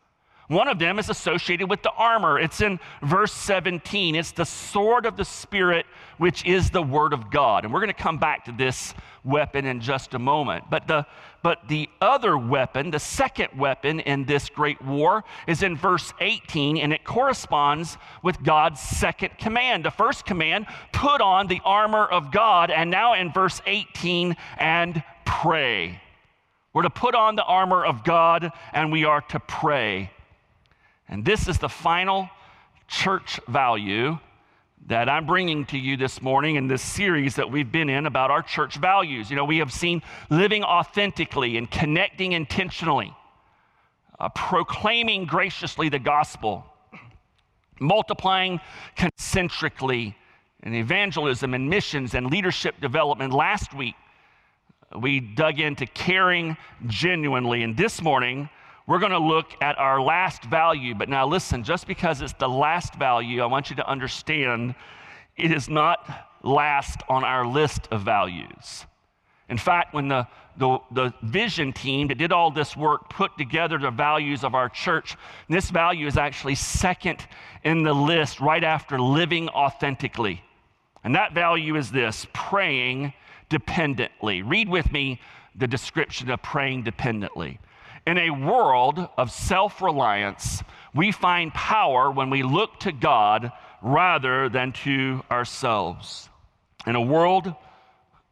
One 0.50 0.66
of 0.66 0.80
them 0.80 0.98
is 0.98 1.08
associated 1.08 1.70
with 1.70 1.84
the 1.84 1.92
armor. 1.92 2.36
It's 2.36 2.60
in 2.60 2.80
verse 3.04 3.32
17. 3.32 4.16
It's 4.16 4.32
the 4.32 4.44
sword 4.44 5.06
of 5.06 5.16
the 5.16 5.24
Spirit, 5.24 5.86
which 6.18 6.44
is 6.44 6.70
the 6.70 6.82
word 6.82 7.12
of 7.12 7.30
God. 7.30 7.64
And 7.64 7.72
we're 7.72 7.78
going 7.78 7.94
to 7.94 8.02
come 8.02 8.18
back 8.18 8.46
to 8.46 8.52
this 8.52 8.92
weapon 9.22 9.64
in 9.64 9.80
just 9.80 10.12
a 10.14 10.18
moment. 10.18 10.64
But 10.68 10.88
the, 10.88 11.06
but 11.44 11.68
the 11.68 11.88
other 12.00 12.36
weapon, 12.36 12.90
the 12.90 12.98
second 12.98 13.56
weapon 13.56 14.00
in 14.00 14.24
this 14.24 14.48
great 14.48 14.82
war, 14.82 15.22
is 15.46 15.62
in 15.62 15.76
verse 15.76 16.12
18, 16.18 16.78
and 16.78 16.92
it 16.92 17.04
corresponds 17.04 17.96
with 18.24 18.42
God's 18.42 18.80
second 18.80 19.38
command. 19.38 19.84
The 19.84 19.92
first 19.92 20.26
command, 20.26 20.66
put 20.92 21.20
on 21.20 21.46
the 21.46 21.60
armor 21.64 22.06
of 22.06 22.32
God. 22.32 22.72
And 22.72 22.90
now 22.90 23.14
in 23.14 23.32
verse 23.32 23.62
18, 23.66 24.34
and 24.58 25.00
pray. 25.24 26.02
We're 26.72 26.82
to 26.82 26.90
put 26.90 27.14
on 27.14 27.36
the 27.36 27.44
armor 27.44 27.84
of 27.84 28.02
God 28.02 28.50
and 28.72 28.90
we 28.90 29.04
are 29.04 29.20
to 29.20 29.38
pray. 29.38 30.10
And 31.10 31.24
this 31.24 31.48
is 31.48 31.58
the 31.58 31.68
final 31.68 32.30
church 32.86 33.40
value 33.48 34.16
that 34.86 35.08
I'm 35.08 35.26
bringing 35.26 35.66
to 35.66 35.78
you 35.78 35.96
this 35.96 36.22
morning 36.22 36.54
in 36.54 36.68
this 36.68 36.80
series 36.80 37.34
that 37.34 37.50
we've 37.50 37.70
been 37.70 37.90
in 37.90 38.06
about 38.06 38.30
our 38.30 38.42
church 38.42 38.76
values. 38.76 39.28
You 39.28 39.34
know, 39.34 39.44
we 39.44 39.58
have 39.58 39.72
seen 39.72 40.02
living 40.30 40.62
authentically 40.62 41.56
and 41.56 41.68
connecting 41.68 42.32
intentionally, 42.32 43.12
uh, 44.20 44.28
proclaiming 44.28 45.26
graciously 45.26 45.88
the 45.88 45.98
gospel, 45.98 46.64
multiplying 47.80 48.60
concentrically, 48.96 50.16
in 50.62 50.74
evangelism 50.74 51.54
and 51.54 51.68
missions 51.68 52.14
and 52.14 52.30
leadership 52.30 52.80
development. 52.80 53.32
Last 53.32 53.74
week, 53.74 53.96
we 54.96 55.18
dug 55.18 55.58
into 55.58 55.86
caring 55.86 56.56
genuinely. 56.86 57.64
And 57.64 57.76
this 57.76 58.00
morning, 58.00 58.48
we're 58.90 58.98
going 58.98 59.12
to 59.12 59.20
look 59.20 59.54
at 59.60 59.78
our 59.78 60.02
last 60.02 60.42
value. 60.42 60.96
But 60.96 61.08
now, 61.08 61.24
listen, 61.24 61.62
just 61.62 61.86
because 61.86 62.22
it's 62.22 62.32
the 62.32 62.48
last 62.48 62.96
value, 62.96 63.40
I 63.40 63.46
want 63.46 63.70
you 63.70 63.76
to 63.76 63.88
understand 63.88 64.74
it 65.36 65.52
is 65.52 65.68
not 65.68 66.28
last 66.42 67.00
on 67.08 67.22
our 67.22 67.46
list 67.46 67.86
of 67.92 68.02
values. 68.02 68.86
In 69.48 69.58
fact, 69.58 69.94
when 69.94 70.08
the, 70.08 70.26
the, 70.56 70.80
the, 70.90 71.14
vision 71.22 71.72
team 71.72 72.08
that 72.08 72.18
did 72.18 72.32
all 72.32 72.50
this 72.50 72.76
work 72.76 73.08
put 73.08 73.38
together 73.38 73.78
the 73.78 73.92
values 73.92 74.42
of 74.42 74.56
our 74.56 74.68
church, 74.68 75.16
this 75.48 75.70
value 75.70 76.08
is 76.08 76.16
actually 76.16 76.56
second 76.56 77.24
in 77.62 77.84
the 77.84 77.94
list 77.94 78.40
right 78.40 78.64
after 78.64 78.98
living 78.98 79.48
authentically. 79.50 80.42
And 81.04 81.14
that 81.14 81.32
value 81.32 81.76
is 81.76 81.92
this 81.92 82.26
praying 82.32 83.12
dependently. 83.50 84.42
Read 84.42 84.68
with 84.68 84.90
me 84.90 85.20
the 85.54 85.68
description 85.68 86.28
of 86.28 86.42
praying 86.42 86.82
dependently. 86.82 87.60
In 88.06 88.18
a 88.18 88.30
world 88.30 89.08
of 89.16 89.30
self 89.30 89.82
reliance, 89.82 90.62
we 90.94 91.12
find 91.12 91.52
power 91.52 92.10
when 92.10 92.30
we 92.30 92.42
look 92.42 92.80
to 92.80 92.92
God 92.92 93.52
rather 93.82 94.48
than 94.48 94.72
to 94.72 95.22
ourselves. 95.30 96.28
In 96.86 96.96
a 96.96 97.00
world 97.00 97.54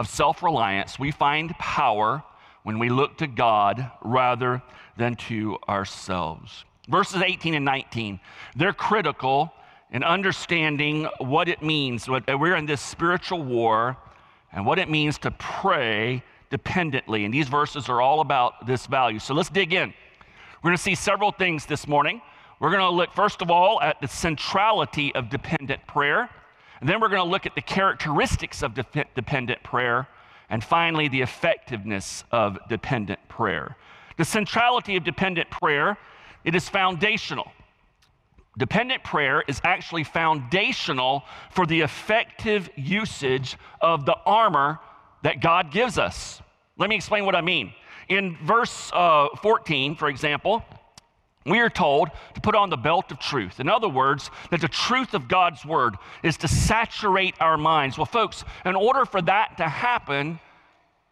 of 0.00 0.08
self 0.08 0.42
reliance, 0.42 0.98
we 0.98 1.10
find 1.10 1.50
power 1.58 2.22
when 2.62 2.78
we 2.78 2.88
look 2.88 3.18
to 3.18 3.26
God 3.26 3.90
rather 4.02 4.62
than 4.96 5.16
to 5.16 5.58
ourselves. 5.68 6.64
Verses 6.88 7.20
18 7.22 7.54
and 7.54 7.64
19, 7.64 8.18
they're 8.56 8.72
critical 8.72 9.52
in 9.90 10.02
understanding 10.02 11.08
what 11.18 11.48
it 11.48 11.62
means. 11.62 12.08
We're 12.08 12.56
in 12.56 12.66
this 12.66 12.80
spiritual 12.80 13.42
war 13.42 13.96
and 14.52 14.64
what 14.64 14.78
it 14.78 14.88
means 14.88 15.18
to 15.18 15.30
pray 15.32 16.22
dependently. 16.50 17.24
And 17.24 17.32
these 17.32 17.48
verses 17.48 17.88
are 17.88 18.00
all 18.00 18.20
about 18.20 18.66
this 18.66 18.86
value. 18.86 19.18
So 19.18 19.34
let's 19.34 19.50
dig 19.50 19.72
in. 19.72 19.92
We're 20.62 20.70
going 20.70 20.76
to 20.76 20.82
see 20.82 20.94
several 20.94 21.30
things 21.30 21.66
this 21.66 21.86
morning. 21.86 22.20
We're 22.60 22.70
going 22.70 22.82
to 22.82 22.90
look, 22.90 23.14
first 23.14 23.42
of 23.42 23.50
all, 23.50 23.80
at 23.80 24.00
the 24.00 24.08
centrality 24.08 25.14
of 25.14 25.30
dependent 25.30 25.86
prayer. 25.86 26.28
And 26.80 26.88
then 26.88 27.00
we're 27.00 27.08
going 27.08 27.22
to 27.22 27.28
look 27.28 27.46
at 27.46 27.54
the 27.54 27.62
characteristics 27.62 28.62
of 28.62 28.74
de- 28.74 29.04
dependent 29.14 29.62
prayer. 29.62 30.08
And 30.50 30.64
finally, 30.64 31.08
the 31.08 31.20
effectiveness 31.20 32.24
of 32.32 32.58
dependent 32.68 33.20
prayer. 33.28 33.76
The 34.16 34.24
centrality 34.24 34.96
of 34.96 35.04
dependent 35.04 35.50
prayer, 35.50 35.96
it 36.44 36.54
is 36.54 36.68
foundational. 36.68 37.52
Dependent 38.56 39.04
prayer 39.04 39.44
is 39.46 39.60
actually 39.62 40.02
foundational 40.02 41.22
for 41.50 41.64
the 41.64 41.80
effective 41.82 42.68
usage 42.74 43.56
of 43.80 44.04
the 44.04 44.16
armor 44.26 44.80
that 45.22 45.40
God 45.40 45.72
gives 45.72 45.98
us. 45.98 46.40
Let 46.76 46.88
me 46.88 46.96
explain 46.96 47.24
what 47.24 47.34
I 47.34 47.40
mean. 47.40 47.72
In 48.08 48.36
verse 48.44 48.90
uh, 48.92 49.28
14, 49.42 49.96
for 49.96 50.08
example, 50.08 50.64
we 51.44 51.60
are 51.60 51.70
told 51.70 52.10
to 52.34 52.40
put 52.40 52.54
on 52.54 52.70
the 52.70 52.76
belt 52.76 53.10
of 53.10 53.18
truth. 53.18 53.60
In 53.60 53.68
other 53.68 53.88
words, 53.88 54.30
that 54.50 54.60
the 54.60 54.68
truth 54.68 55.14
of 55.14 55.28
God's 55.28 55.64
word 55.64 55.96
is 56.22 56.36
to 56.38 56.48
saturate 56.48 57.34
our 57.40 57.56
minds. 57.56 57.96
Well, 57.96 58.06
folks, 58.06 58.44
in 58.64 58.76
order 58.76 59.04
for 59.04 59.22
that 59.22 59.56
to 59.58 59.64
happen, 59.64 60.40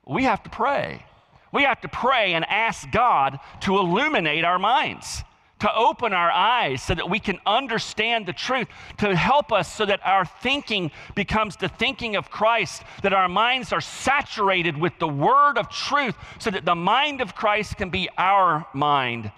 we 0.06 0.24
have 0.24 0.42
to 0.44 0.50
pray. 0.50 1.04
We 1.52 1.62
have 1.62 1.80
to 1.82 1.88
pray 1.88 2.34
and 2.34 2.44
ask 2.44 2.90
God 2.90 3.38
to 3.62 3.78
illuminate 3.78 4.44
our 4.44 4.58
minds 4.58 5.22
to 5.60 5.74
open 5.74 6.12
our 6.12 6.30
eyes 6.30 6.82
so 6.82 6.94
that 6.94 7.08
we 7.08 7.18
can 7.18 7.38
understand 7.46 8.26
the 8.26 8.32
truth, 8.32 8.68
to 8.98 9.16
help 9.16 9.52
us 9.52 9.72
so 9.72 9.86
that 9.86 10.00
our 10.04 10.24
thinking 10.24 10.90
becomes 11.14 11.56
the 11.56 11.68
thinking 11.68 12.16
of 12.16 12.30
Christ, 12.30 12.82
that 13.02 13.12
our 13.12 13.28
minds 13.28 13.72
are 13.72 13.80
saturated 13.80 14.76
with 14.76 14.92
the 14.98 15.08
word 15.08 15.56
of 15.56 15.70
truth, 15.70 16.14
so 16.38 16.50
that 16.50 16.64
the 16.64 16.74
mind 16.74 17.20
of 17.20 17.34
Christ 17.34 17.76
can 17.76 17.90
be 17.90 18.08
our 18.18 18.66
mind 18.74 19.32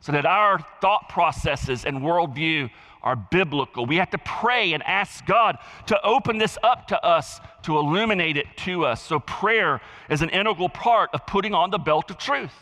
so 0.00 0.12
that 0.12 0.26
our 0.26 0.58
thought 0.80 1.08
processes 1.08 1.84
and 1.84 1.98
worldview 1.98 2.70
are 3.02 3.16
biblical. 3.16 3.86
We 3.86 3.96
have 3.96 4.10
to 4.10 4.18
pray 4.18 4.72
and 4.72 4.82
ask 4.82 5.24
God 5.24 5.58
to 5.86 6.02
open 6.02 6.38
this 6.38 6.58
up 6.62 6.88
to 6.88 7.04
us, 7.04 7.40
to 7.62 7.78
illuminate 7.78 8.36
it 8.36 8.46
to 8.58 8.84
us. 8.84 9.02
So, 9.02 9.20
prayer 9.20 9.80
is 10.08 10.22
an 10.22 10.30
integral 10.30 10.68
part 10.68 11.10
of 11.14 11.26
putting 11.26 11.54
on 11.54 11.70
the 11.70 11.78
belt 11.78 12.10
of 12.10 12.18
truth. 12.18 12.52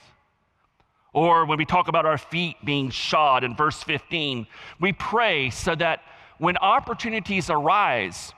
Or 1.12 1.46
when 1.46 1.58
we 1.58 1.64
talk 1.64 1.88
about 1.88 2.06
our 2.06 2.18
feet 2.18 2.56
being 2.64 2.90
shod 2.90 3.44
in 3.44 3.56
verse 3.56 3.82
15, 3.82 4.46
we 4.80 4.92
pray 4.92 5.50
so 5.50 5.74
that 5.76 6.02
when 6.38 6.56
opportunities 6.58 7.50
arise 7.50 8.32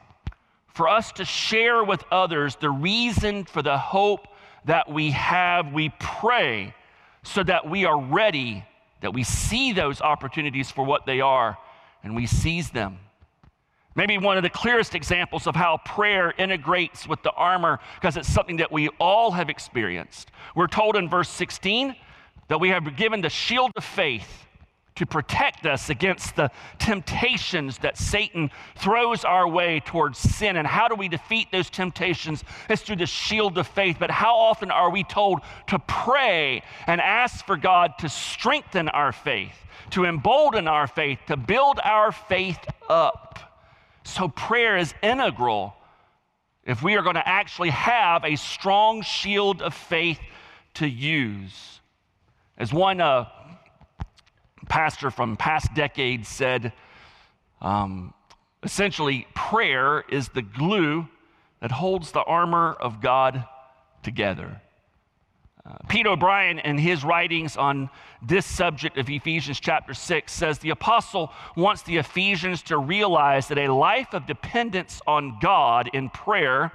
for 0.69 0.89
us 0.89 1.13
to 1.13 1.25
share 1.25 1.83
with 1.83 2.05
others 2.11 2.57
the 2.57 2.71
reason 2.71 3.45
for 3.45 3.63
the 3.63 3.77
hope 3.77 4.29
that 4.65 4.91
we 4.91 5.11
have, 5.11 5.73
we 5.73 5.91
pray 5.99 6.75
so 7.23 7.43
that 7.43 7.69
we 7.69 7.85
are 7.85 8.01
ready, 8.01 8.65
that 9.03 9.13
we 9.13 9.25
see 9.25 9.73
those 9.73 10.01
opportunities 10.01 10.71
for 10.71 10.85
what 10.85 11.07
they 11.07 11.21
are, 11.21 11.59
and 12.03 12.15
we 12.15 12.27
seize 12.27 12.71
them. 12.71 12.99
Maybe 13.95 14.17
one 14.17 14.37
of 14.37 14.43
the 14.43 14.51
clearest 14.51 14.95
examples 14.95 15.47
of 15.47 15.57
how 15.57 15.81
prayer 15.85 16.33
integrates 16.39 17.09
with 17.09 17.23
the 17.23 17.33
armor, 17.33 17.81
because 17.97 18.17
it's 18.17 18.33
something 18.33 18.59
that 18.59 18.71
we 18.71 18.89
all 19.01 19.33
have 19.33 19.51
experienced. 19.51 20.31
We're 20.55 20.69
told 20.69 20.97
in 20.97 21.09
verse 21.09 21.29
16 21.29 21.97
that 22.51 22.59
we 22.59 22.71
have 22.71 22.97
given 22.97 23.21
the 23.21 23.31
shield 23.31 23.71
of 23.77 23.85
faith 23.85 24.45
to 24.97 25.07
protect 25.07 25.67
us 25.67 25.89
against 25.89 26.35
the 26.35 26.51
temptations 26.81 27.79
that 27.79 27.97
Satan 27.97 28.51
throws 28.75 29.25
our 29.25 29.47
way 29.47 29.79
towards 29.79 30.19
sin. 30.19 30.57
And 30.57 30.67
how 30.67 30.89
do 30.89 30.97
we 30.97 31.07
defeat 31.07 31.47
those 31.53 31.71
temptations? 31.71 32.43
It's 32.69 32.83
through 32.83 32.97
the 32.97 33.07
shield 33.07 33.57
of 33.57 33.69
faith. 33.69 33.99
But 34.01 34.11
how 34.11 34.35
often 34.35 34.73
are 34.73 34.91
we 34.91 35.05
told 35.05 35.43
to 35.69 35.79
pray 35.79 36.65
and 36.89 37.01
ask 37.01 37.47
for 37.47 37.57
God 37.57 37.93
to 38.01 38.09
strengthen 38.09 38.89
our 38.89 39.13
faith, 39.13 39.55
to 39.91 40.05
embolden 40.05 40.67
our 40.67 40.89
faith, 40.89 41.21
to 41.29 41.37
build 41.37 41.79
our 41.85 42.11
faith 42.11 42.59
up? 42.89 43.39
So 44.03 44.27
prayer 44.27 44.77
is 44.77 44.93
integral 45.05 45.77
if 46.65 46.83
we 46.83 46.97
are 46.97 47.03
going 47.03 47.15
to 47.15 47.29
actually 47.29 47.71
have 47.71 48.25
a 48.25 48.35
strong 48.35 49.03
shield 49.03 49.63
of 49.63 49.73
faith 49.73 50.19
to 50.75 50.89
use. 50.89 51.80
As 52.61 52.75
one 52.75 53.01
uh, 53.01 53.25
pastor 54.69 55.11
from 55.11 55.39
past 55.39 55.73
decades 55.73 56.29
said 56.29 56.75
um, 57.63 58.13
essentially, 58.63 59.27
prayer 59.35 60.05
is 60.11 60.29
the 60.29 60.43
glue 60.43 61.09
that 61.63 61.73
holds 61.73 62.13
the 62.13 62.23
armor 62.23 62.75
of 62.75 63.01
God 63.01 63.47
together. 64.03 64.61
Uh, 65.65 65.77
Pete 65.89 66.07
O'Brien, 66.07 66.59
in 66.59 66.77
his 66.77 67.03
writings 67.03 67.57
on 67.57 67.89
this 68.21 68.45
subject 68.45 68.99
of 68.99 69.09
Ephesians 69.09 69.59
chapter 69.59 69.95
6, 69.95 70.31
says 70.31 70.59
the 70.59 70.69
apostle 70.69 71.33
wants 71.57 71.81
the 71.85 71.97
Ephesians 71.97 72.61
to 72.65 72.77
realize 72.77 73.49
that 73.49 73.57
a 73.57 73.73
life 73.73 74.13
of 74.13 74.27
dependence 74.27 75.01
on 75.07 75.39
God 75.41 75.89
in 75.95 76.11
prayer 76.11 76.73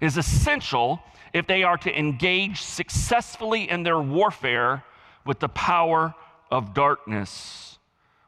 is 0.00 0.16
essential 0.16 1.02
if 1.34 1.46
they 1.46 1.62
are 1.62 1.76
to 1.76 1.98
engage 1.98 2.62
successfully 2.62 3.68
in 3.68 3.82
their 3.82 4.00
warfare 4.00 4.82
with 5.30 5.38
the 5.38 5.48
power 5.50 6.12
of 6.50 6.74
darkness, 6.74 7.78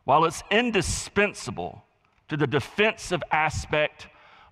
while 0.04 0.24
it's 0.24 0.44
indispensable 0.52 1.82
to 2.28 2.36
the 2.36 2.46
defensive 2.46 3.20
aspect 3.32 4.06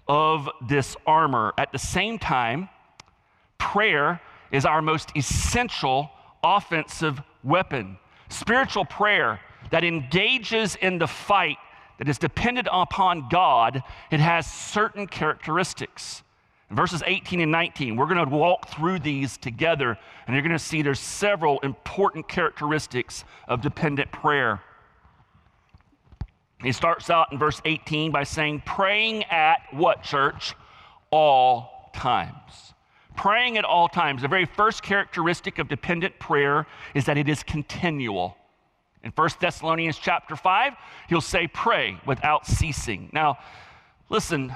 of 0.08 0.48
this 0.66 0.96
armor, 1.06 1.54
at 1.56 1.70
the 1.70 1.78
same 1.78 2.18
time, 2.18 2.68
prayer 3.56 4.20
is 4.50 4.64
our 4.64 4.82
most 4.82 5.12
essential 5.16 6.10
offensive 6.42 7.22
weapon. 7.44 7.96
Spiritual 8.30 8.84
prayer 8.84 9.38
that 9.70 9.84
engages 9.84 10.74
in 10.74 10.98
the 10.98 11.06
fight 11.06 11.58
that 11.98 12.08
is 12.08 12.18
dependent 12.18 12.66
upon 12.72 13.28
God, 13.28 13.80
it 14.10 14.18
has 14.18 14.44
certain 14.44 15.06
characteristics. 15.06 16.24
Verses 16.70 17.02
18 17.04 17.40
and 17.40 17.50
19, 17.50 17.96
we're 17.96 18.06
going 18.06 18.24
to 18.24 18.36
walk 18.36 18.68
through 18.68 19.00
these 19.00 19.36
together, 19.36 19.98
and 20.26 20.34
you're 20.34 20.42
going 20.42 20.52
to 20.52 20.58
see 20.58 20.82
there's 20.82 21.00
several 21.00 21.58
important 21.60 22.28
characteristics 22.28 23.24
of 23.48 23.60
dependent 23.60 24.12
prayer. 24.12 24.62
He 26.62 26.70
starts 26.70 27.10
out 27.10 27.32
in 27.32 27.38
verse 27.38 27.60
18 27.64 28.12
by 28.12 28.22
saying, 28.22 28.62
praying 28.64 29.24
at 29.24 29.56
what, 29.72 30.04
church? 30.04 30.54
All 31.10 31.90
times. 31.92 32.74
Praying 33.16 33.58
at 33.58 33.64
all 33.64 33.88
times. 33.88 34.22
The 34.22 34.28
very 34.28 34.44
first 34.44 34.84
characteristic 34.84 35.58
of 35.58 35.68
dependent 35.68 36.20
prayer 36.20 36.68
is 36.94 37.04
that 37.06 37.18
it 37.18 37.28
is 37.28 37.42
continual. 37.42 38.36
In 39.02 39.10
1 39.10 39.28
Thessalonians 39.40 39.98
chapter 39.98 40.36
5, 40.36 40.74
he'll 41.08 41.20
say, 41.20 41.48
pray 41.48 41.96
without 42.06 42.46
ceasing. 42.46 43.10
Now, 43.12 43.38
listen, 44.08 44.54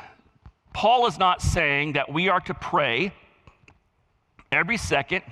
Paul 0.74 1.06
is 1.06 1.18
not 1.18 1.40
saying 1.40 1.92
that 1.94 2.12
we 2.12 2.28
are 2.28 2.40
to 2.40 2.52
pray 2.52 3.14
every 4.52 4.76
second 4.76 5.22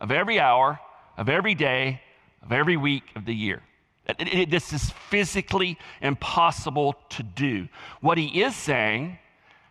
of 0.00 0.10
every 0.10 0.40
hour 0.40 0.80
of 1.16 1.28
every 1.28 1.54
day 1.54 2.00
of 2.42 2.50
every 2.50 2.76
week 2.76 3.04
of 3.14 3.24
the 3.24 3.34
year. 3.34 3.62
It, 4.08 4.16
it, 4.20 4.50
this 4.50 4.72
is 4.72 4.90
physically 5.10 5.78
impossible 6.00 6.94
to 7.10 7.22
do. 7.22 7.68
What 8.00 8.18
he 8.18 8.42
is 8.42 8.56
saying 8.56 9.18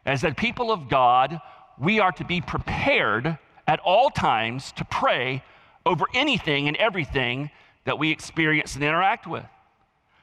is 0.05 0.21
that 0.21 0.37
people 0.37 0.71
of 0.71 0.89
God, 0.89 1.41
we 1.79 1.99
are 1.99 2.11
to 2.13 2.23
be 2.23 2.39
prepared 2.39 3.37
at 3.67 3.79
all 3.79 4.11
times 4.11 4.71
to 4.73 4.85
pray 4.85 5.43
over 5.85 6.05
anything 6.13 6.67
and 6.67 6.77
everything 6.77 7.49
that 7.85 7.97
we 7.97 8.11
experience 8.11 8.75
and 8.75 8.83
interact 8.83 9.25
with. 9.25 9.45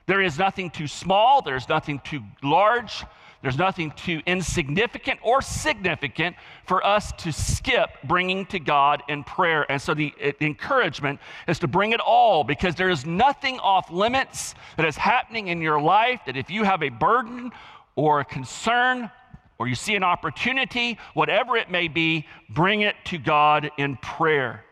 There 0.06 0.20
is 0.20 0.38
nothing 0.38 0.70
too 0.70 0.86
small, 0.86 1.42
there's 1.42 1.68
nothing 1.68 2.00
too 2.04 2.22
large, 2.42 3.04
there's 3.42 3.58
nothing 3.58 3.90
too 3.92 4.22
insignificant 4.24 5.18
or 5.22 5.42
significant 5.42 6.36
for 6.64 6.84
us 6.86 7.12
to 7.18 7.32
skip 7.32 7.90
bringing 8.04 8.46
to 8.46 8.60
God 8.60 9.02
in 9.08 9.24
prayer. 9.24 9.70
And 9.70 9.82
so 9.82 9.94
the, 9.94 10.14
eh, 10.20 10.32
the 10.38 10.46
encouragement 10.46 11.18
is 11.48 11.58
to 11.58 11.66
bring 11.66 11.92
it 11.92 11.98
all 11.98 12.44
because 12.44 12.76
there 12.76 12.88
is 12.88 13.04
nothing 13.04 13.58
off 13.58 13.90
limits 13.90 14.54
that 14.76 14.86
is 14.86 14.96
happening 14.96 15.48
in 15.48 15.60
your 15.60 15.80
life 15.80 16.20
that 16.26 16.36
if 16.36 16.50
you 16.50 16.62
have 16.62 16.84
a 16.84 16.88
burden 16.88 17.50
or 17.96 18.20
a 18.20 18.24
concern 18.24 19.10
or 19.58 19.66
you 19.66 19.74
see 19.74 19.96
an 19.96 20.04
opportunity, 20.04 20.98
whatever 21.14 21.56
it 21.56 21.70
may 21.70 21.88
be, 21.88 22.26
bring 22.48 22.82
it 22.82 22.94
to 23.06 23.18
God 23.18 23.70
in 23.76 23.96
prayer. 23.96 24.64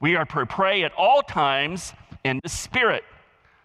We 0.00 0.14
are 0.14 0.24
to 0.24 0.46
pray 0.46 0.84
at 0.84 0.92
all 0.96 1.22
times 1.22 1.92
in 2.24 2.40
the 2.42 2.48
Spirit. 2.48 3.04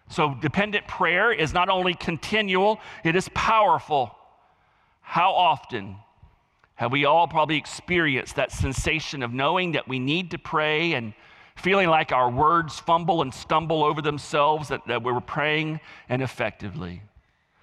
So, 0.08 0.34
dependent 0.34 0.86
prayer 0.86 1.32
is 1.32 1.52
not 1.52 1.68
only 1.68 1.94
continual, 1.94 2.78
it 3.04 3.16
is 3.16 3.28
powerful. 3.34 4.15
How 5.08 5.30
often 5.32 5.98
have 6.74 6.90
we 6.90 7.04
all 7.04 7.28
probably 7.28 7.56
experienced 7.56 8.34
that 8.36 8.50
sensation 8.50 9.22
of 9.22 9.32
knowing 9.32 9.72
that 9.72 9.86
we 9.86 10.00
need 10.00 10.32
to 10.32 10.38
pray 10.38 10.94
and 10.94 11.14
feeling 11.54 11.88
like 11.88 12.10
our 12.10 12.28
words 12.28 12.80
fumble 12.80 13.22
and 13.22 13.32
stumble 13.32 13.84
over 13.84 14.02
themselves, 14.02 14.68
that, 14.68 14.80
that 14.88 15.04
we 15.04 15.12
were 15.12 15.20
praying 15.20 15.78
ineffectively? 16.10 17.02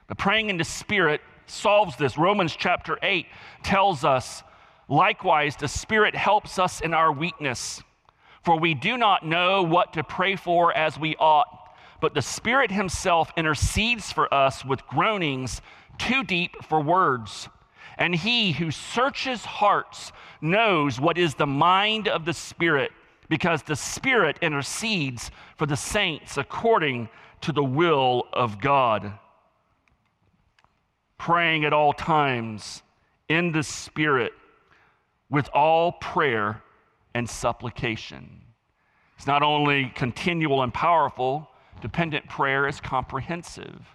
But 0.08 0.18
praying 0.18 0.52
in 0.52 0.58
the 0.58 0.64
Spirit 0.64 1.20
solves 1.46 1.98
this. 1.98 2.18
Romans 2.18 2.56
chapter 2.56 2.98
8 3.04 3.28
tells 3.62 4.06
us, 4.06 4.42
likewise, 4.88 5.58
the 5.58 5.68
Spirit 5.68 6.16
helps 6.16 6.58
us 6.58 6.80
in 6.80 6.94
our 6.94 7.12
weakness. 7.12 7.84
For 8.42 8.58
we 8.58 8.74
do 8.74 8.98
not 8.98 9.26
know 9.26 9.64
what 9.64 9.92
to 9.94 10.04
pray 10.04 10.38
for 10.38 10.76
as 10.76 10.98
we 10.98 11.18
ought 11.18 11.64
but 12.04 12.14
the 12.14 12.22
Spirit 12.22 12.70
Himself 12.70 13.32
intercedes 13.38 14.12
for 14.12 14.32
us 14.34 14.66
with 14.66 14.86
groanings 14.88 15.62
too 15.98 16.24
deep 16.24 16.64
for 16.64 16.82
words. 16.82 17.50
And 17.98 18.16
He 18.16 18.54
who 18.54 18.72
searches 18.72 19.46
hearts 19.46 20.12
knows 20.42 21.00
what 21.00 21.18
is 21.18 21.36
the 21.36 21.48
mind 21.48 22.08
of 22.08 22.26
the 22.26 22.34
Spirit, 22.34 22.92
because 23.30 23.64
the 23.64 23.76
Spirit 23.76 24.38
intercedes 24.42 25.32
for 25.58 25.66
the 25.66 25.78
saints 25.78 26.38
according 26.38 27.10
to 27.42 27.52
the 27.52 27.64
will 27.64 28.28
of 28.34 28.60
God. 28.60 29.14
Praying 31.18 31.66
at 31.66 31.74
all 31.74 31.94
times 31.94 32.82
in 33.30 33.52
the 33.52 33.64
Spirit 33.64 34.34
with 35.30 35.50
all 35.54 35.94
prayer 35.94 36.62
and 37.14 37.30
supplication. 37.30 38.42
It's 39.18 39.28
not 39.28 39.44
only 39.44 39.92
continual 39.96 40.64
and 40.64 40.74
powerful, 40.74 41.50
dependent 41.82 42.28
prayer 42.28 42.68
is 42.68 42.82
comprehensive. 42.82 43.86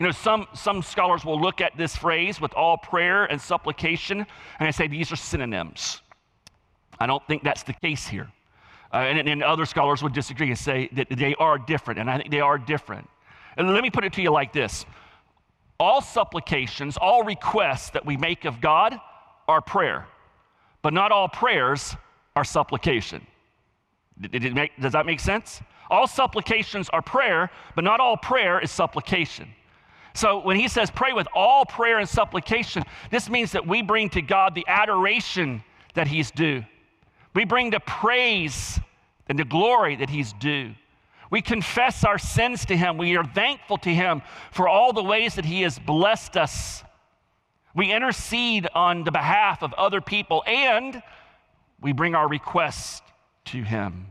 You 0.00 0.06
know, 0.06 0.12
some, 0.12 0.48
some 0.54 0.80
scholars 0.80 1.26
will 1.26 1.38
look 1.38 1.60
at 1.60 1.76
this 1.76 1.94
phrase 1.94 2.40
with 2.40 2.54
all 2.54 2.78
prayer 2.78 3.26
and 3.26 3.38
supplication, 3.38 4.26
and 4.58 4.66
they 4.66 4.72
say 4.72 4.88
these 4.88 5.12
are 5.12 5.16
synonyms. 5.16 6.00
I 6.98 7.06
don't 7.06 7.24
think 7.26 7.44
that's 7.44 7.64
the 7.64 7.74
case 7.74 8.06
here. 8.06 8.28
Uh, 8.94 8.96
and, 8.96 9.28
and 9.28 9.42
other 9.42 9.66
scholars 9.66 10.02
would 10.02 10.14
disagree 10.14 10.48
and 10.48 10.58
say 10.58 10.88
that 10.94 11.08
they 11.10 11.34
are 11.34 11.58
different, 11.58 12.00
and 12.00 12.10
I 12.10 12.16
think 12.16 12.30
they 12.30 12.40
are 12.40 12.56
different. 12.56 13.08
And 13.58 13.70
let 13.74 13.82
me 13.82 13.90
put 13.90 14.04
it 14.04 14.14
to 14.14 14.22
you 14.22 14.30
like 14.30 14.54
this 14.54 14.86
all 15.78 16.00
supplications, 16.00 16.96
all 16.96 17.22
requests 17.22 17.90
that 17.90 18.04
we 18.04 18.16
make 18.16 18.46
of 18.46 18.60
God 18.60 18.98
are 19.48 19.60
prayer, 19.60 20.06
but 20.80 20.94
not 20.94 21.12
all 21.12 21.28
prayers 21.28 21.94
are 22.36 22.44
supplication. 22.44 23.26
Make, 24.32 24.72
does 24.80 24.92
that 24.92 25.04
make 25.04 25.20
sense? 25.20 25.60
All 25.90 26.06
supplications 26.06 26.88
are 26.88 27.02
prayer, 27.02 27.50
but 27.74 27.84
not 27.84 28.00
all 28.00 28.16
prayer 28.16 28.60
is 28.60 28.70
supplication. 28.70 29.54
So 30.20 30.38
when 30.38 30.60
he 30.60 30.68
says 30.68 30.90
pray 30.90 31.14
with 31.14 31.26
all 31.34 31.64
prayer 31.64 31.98
and 31.98 32.06
supplication, 32.06 32.82
this 33.10 33.30
means 33.30 33.52
that 33.52 33.66
we 33.66 33.80
bring 33.80 34.10
to 34.10 34.20
God 34.20 34.54
the 34.54 34.66
adoration 34.68 35.64
that 35.94 36.08
he's 36.08 36.30
due. 36.30 36.62
We 37.32 37.46
bring 37.46 37.70
the 37.70 37.80
praise 37.80 38.78
and 39.30 39.38
the 39.38 39.46
glory 39.46 39.96
that 39.96 40.10
he's 40.10 40.34
due. 40.34 40.74
We 41.30 41.40
confess 41.40 42.04
our 42.04 42.18
sins 42.18 42.66
to 42.66 42.76
him. 42.76 42.98
We 42.98 43.16
are 43.16 43.24
thankful 43.24 43.78
to 43.78 43.88
him 43.88 44.20
for 44.52 44.68
all 44.68 44.92
the 44.92 45.02
ways 45.02 45.36
that 45.36 45.46
he 45.46 45.62
has 45.62 45.78
blessed 45.78 46.36
us. 46.36 46.84
We 47.74 47.90
intercede 47.90 48.68
on 48.74 49.04
the 49.04 49.12
behalf 49.12 49.62
of 49.62 49.72
other 49.72 50.02
people 50.02 50.44
and 50.46 51.02
we 51.80 51.94
bring 51.94 52.14
our 52.14 52.28
requests 52.28 53.00
to 53.46 53.62
him. 53.62 54.08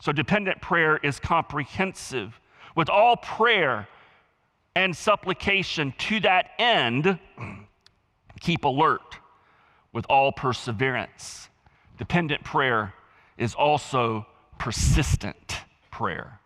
So 0.00 0.10
dependent 0.10 0.60
prayer 0.60 0.96
is 0.96 1.20
comprehensive. 1.20 2.40
With 2.74 2.90
all 2.90 3.16
prayer, 3.16 3.86
and 4.76 4.96
supplication 4.96 5.94
to 5.98 6.20
that 6.20 6.50
end, 6.58 7.18
keep 8.40 8.64
alert 8.64 9.18
with 9.92 10.04
all 10.08 10.32
perseverance. 10.32 11.48
Dependent 11.98 12.42
prayer 12.42 12.92
is 13.38 13.54
also 13.54 14.26
persistent 14.58 15.58
prayer. 15.90 16.40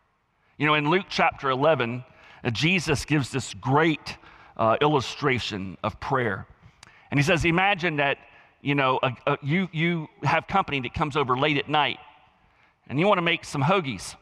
You 0.58 0.66
know, 0.66 0.74
in 0.74 0.90
Luke 0.90 1.06
chapter 1.08 1.50
11, 1.50 2.04
uh, 2.44 2.50
Jesus 2.50 3.04
gives 3.04 3.30
this 3.30 3.54
great 3.54 4.16
uh, 4.56 4.76
illustration 4.80 5.78
of 5.82 5.98
prayer. 6.00 6.46
And 7.10 7.18
he 7.18 7.24
says, 7.24 7.44
Imagine 7.44 7.96
that, 7.96 8.18
you 8.60 8.74
know, 8.74 8.98
a, 9.02 9.12
a, 9.26 9.38
you, 9.42 9.68
you 9.72 10.08
have 10.22 10.46
company 10.46 10.80
that 10.80 10.92
comes 10.92 11.16
over 11.16 11.38
late 11.38 11.56
at 11.56 11.68
night 11.68 11.98
and 12.88 12.98
you 12.98 13.06
want 13.06 13.18
to 13.18 13.22
make 13.22 13.44
some 13.44 13.62
hoagies. 13.62 14.16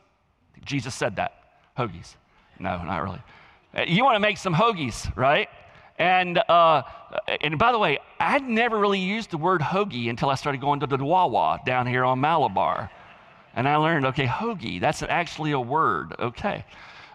Jesus 0.65 0.95
said 0.95 1.17
that. 1.17 1.33
Hoagies. 1.79 2.15
No, 2.59 2.83
not 2.83 3.03
really. 3.03 3.21
Uh, 3.77 3.85
you 3.87 4.05
want 4.05 4.17
to 4.17 4.21
make 4.21 4.39
some 4.39 4.55
hoagies, 4.55 5.15
right? 5.17 5.49
And, 5.99 6.39
uh, 6.49 6.83
and 7.41 7.59
by 7.59 7.73
the 7.73 7.79
way, 7.79 7.99
I'd 8.19 8.47
never 8.47 8.79
really 8.79 9.01
used 9.01 9.31
the 9.31 9.39
word 9.39 9.61
hoagie 9.61 10.09
until 10.09 10.31
I 10.31 10.35
started 10.35 10.61
going 10.61 10.81
to 10.81 10.87
the 10.87 11.03
Wawa 11.05 11.61
down 11.65 11.87
here 11.87 12.05
on 12.05 12.21
Malabar. 12.21 12.91
And 13.55 13.69
I 13.69 13.77
learned, 13.77 14.07
okay, 14.07 14.27
hoagie, 14.27 14.81
that's 14.81 15.03
actually 15.03 15.53
a 15.53 15.61
word, 15.61 16.15
okay. 16.19 16.65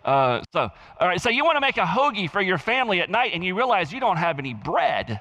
Uh, 0.04 0.42
so, 0.52 0.70
all 1.00 1.08
right, 1.08 1.22
so 1.22 1.30
you 1.30 1.46
want 1.46 1.58
to 1.58 1.62
make 1.62 1.78
a 1.78 1.86
hoagie 1.86 2.30
for 2.30 2.42
your 2.42 2.58
family 2.58 3.02
at 3.02 3.10
night 3.10 3.32
and 3.34 3.44
you 3.44 3.56
realize 3.56 3.94
you 3.94 4.00
don't 4.00 4.18
have 4.18 4.40
any 4.40 4.54
bread 4.54 5.20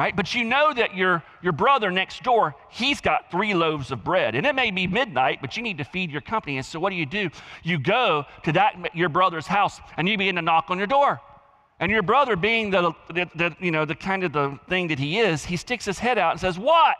right? 0.00 0.16
But 0.16 0.34
you 0.34 0.44
know 0.44 0.72
that 0.72 0.96
your, 0.96 1.22
your 1.42 1.52
brother 1.52 1.90
next 1.90 2.22
door, 2.22 2.54
he's 2.70 3.02
got 3.02 3.30
three 3.30 3.52
loaves 3.52 3.90
of 3.90 4.02
bread. 4.02 4.34
And 4.34 4.46
it 4.46 4.54
may 4.54 4.70
be 4.70 4.86
midnight, 4.86 5.42
but 5.42 5.58
you 5.58 5.62
need 5.62 5.76
to 5.76 5.84
feed 5.84 6.10
your 6.10 6.22
company. 6.22 6.56
And 6.56 6.64
so 6.64 6.80
what 6.80 6.88
do 6.88 6.96
you 6.96 7.04
do? 7.04 7.28
You 7.62 7.78
go 7.78 8.24
to 8.44 8.52
that 8.52 8.96
your 8.96 9.10
brother's 9.10 9.46
house 9.46 9.78
and 9.98 10.08
you 10.08 10.16
begin 10.16 10.36
to 10.36 10.42
knock 10.42 10.70
on 10.70 10.78
your 10.78 10.86
door. 10.86 11.20
And 11.80 11.92
your 11.92 12.02
brother, 12.02 12.34
being 12.34 12.70
the, 12.70 12.94
the, 13.12 13.28
the, 13.34 13.54
you 13.60 13.70
know, 13.70 13.84
the 13.84 13.94
kind 13.94 14.24
of 14.24 14.32
the 14.32 14.58
thing 14.70 14.88
that 14.88 14.98
he 14.98 15.18
is, 15.18 15.44
he 15.44 15.58
sticks 15.58 15.84
his 15.84 15.98
head 15.98 16.16
out 16.16 16.30
and 16.30 16.40
says, 16.40 16.58
What? 16.58 16.96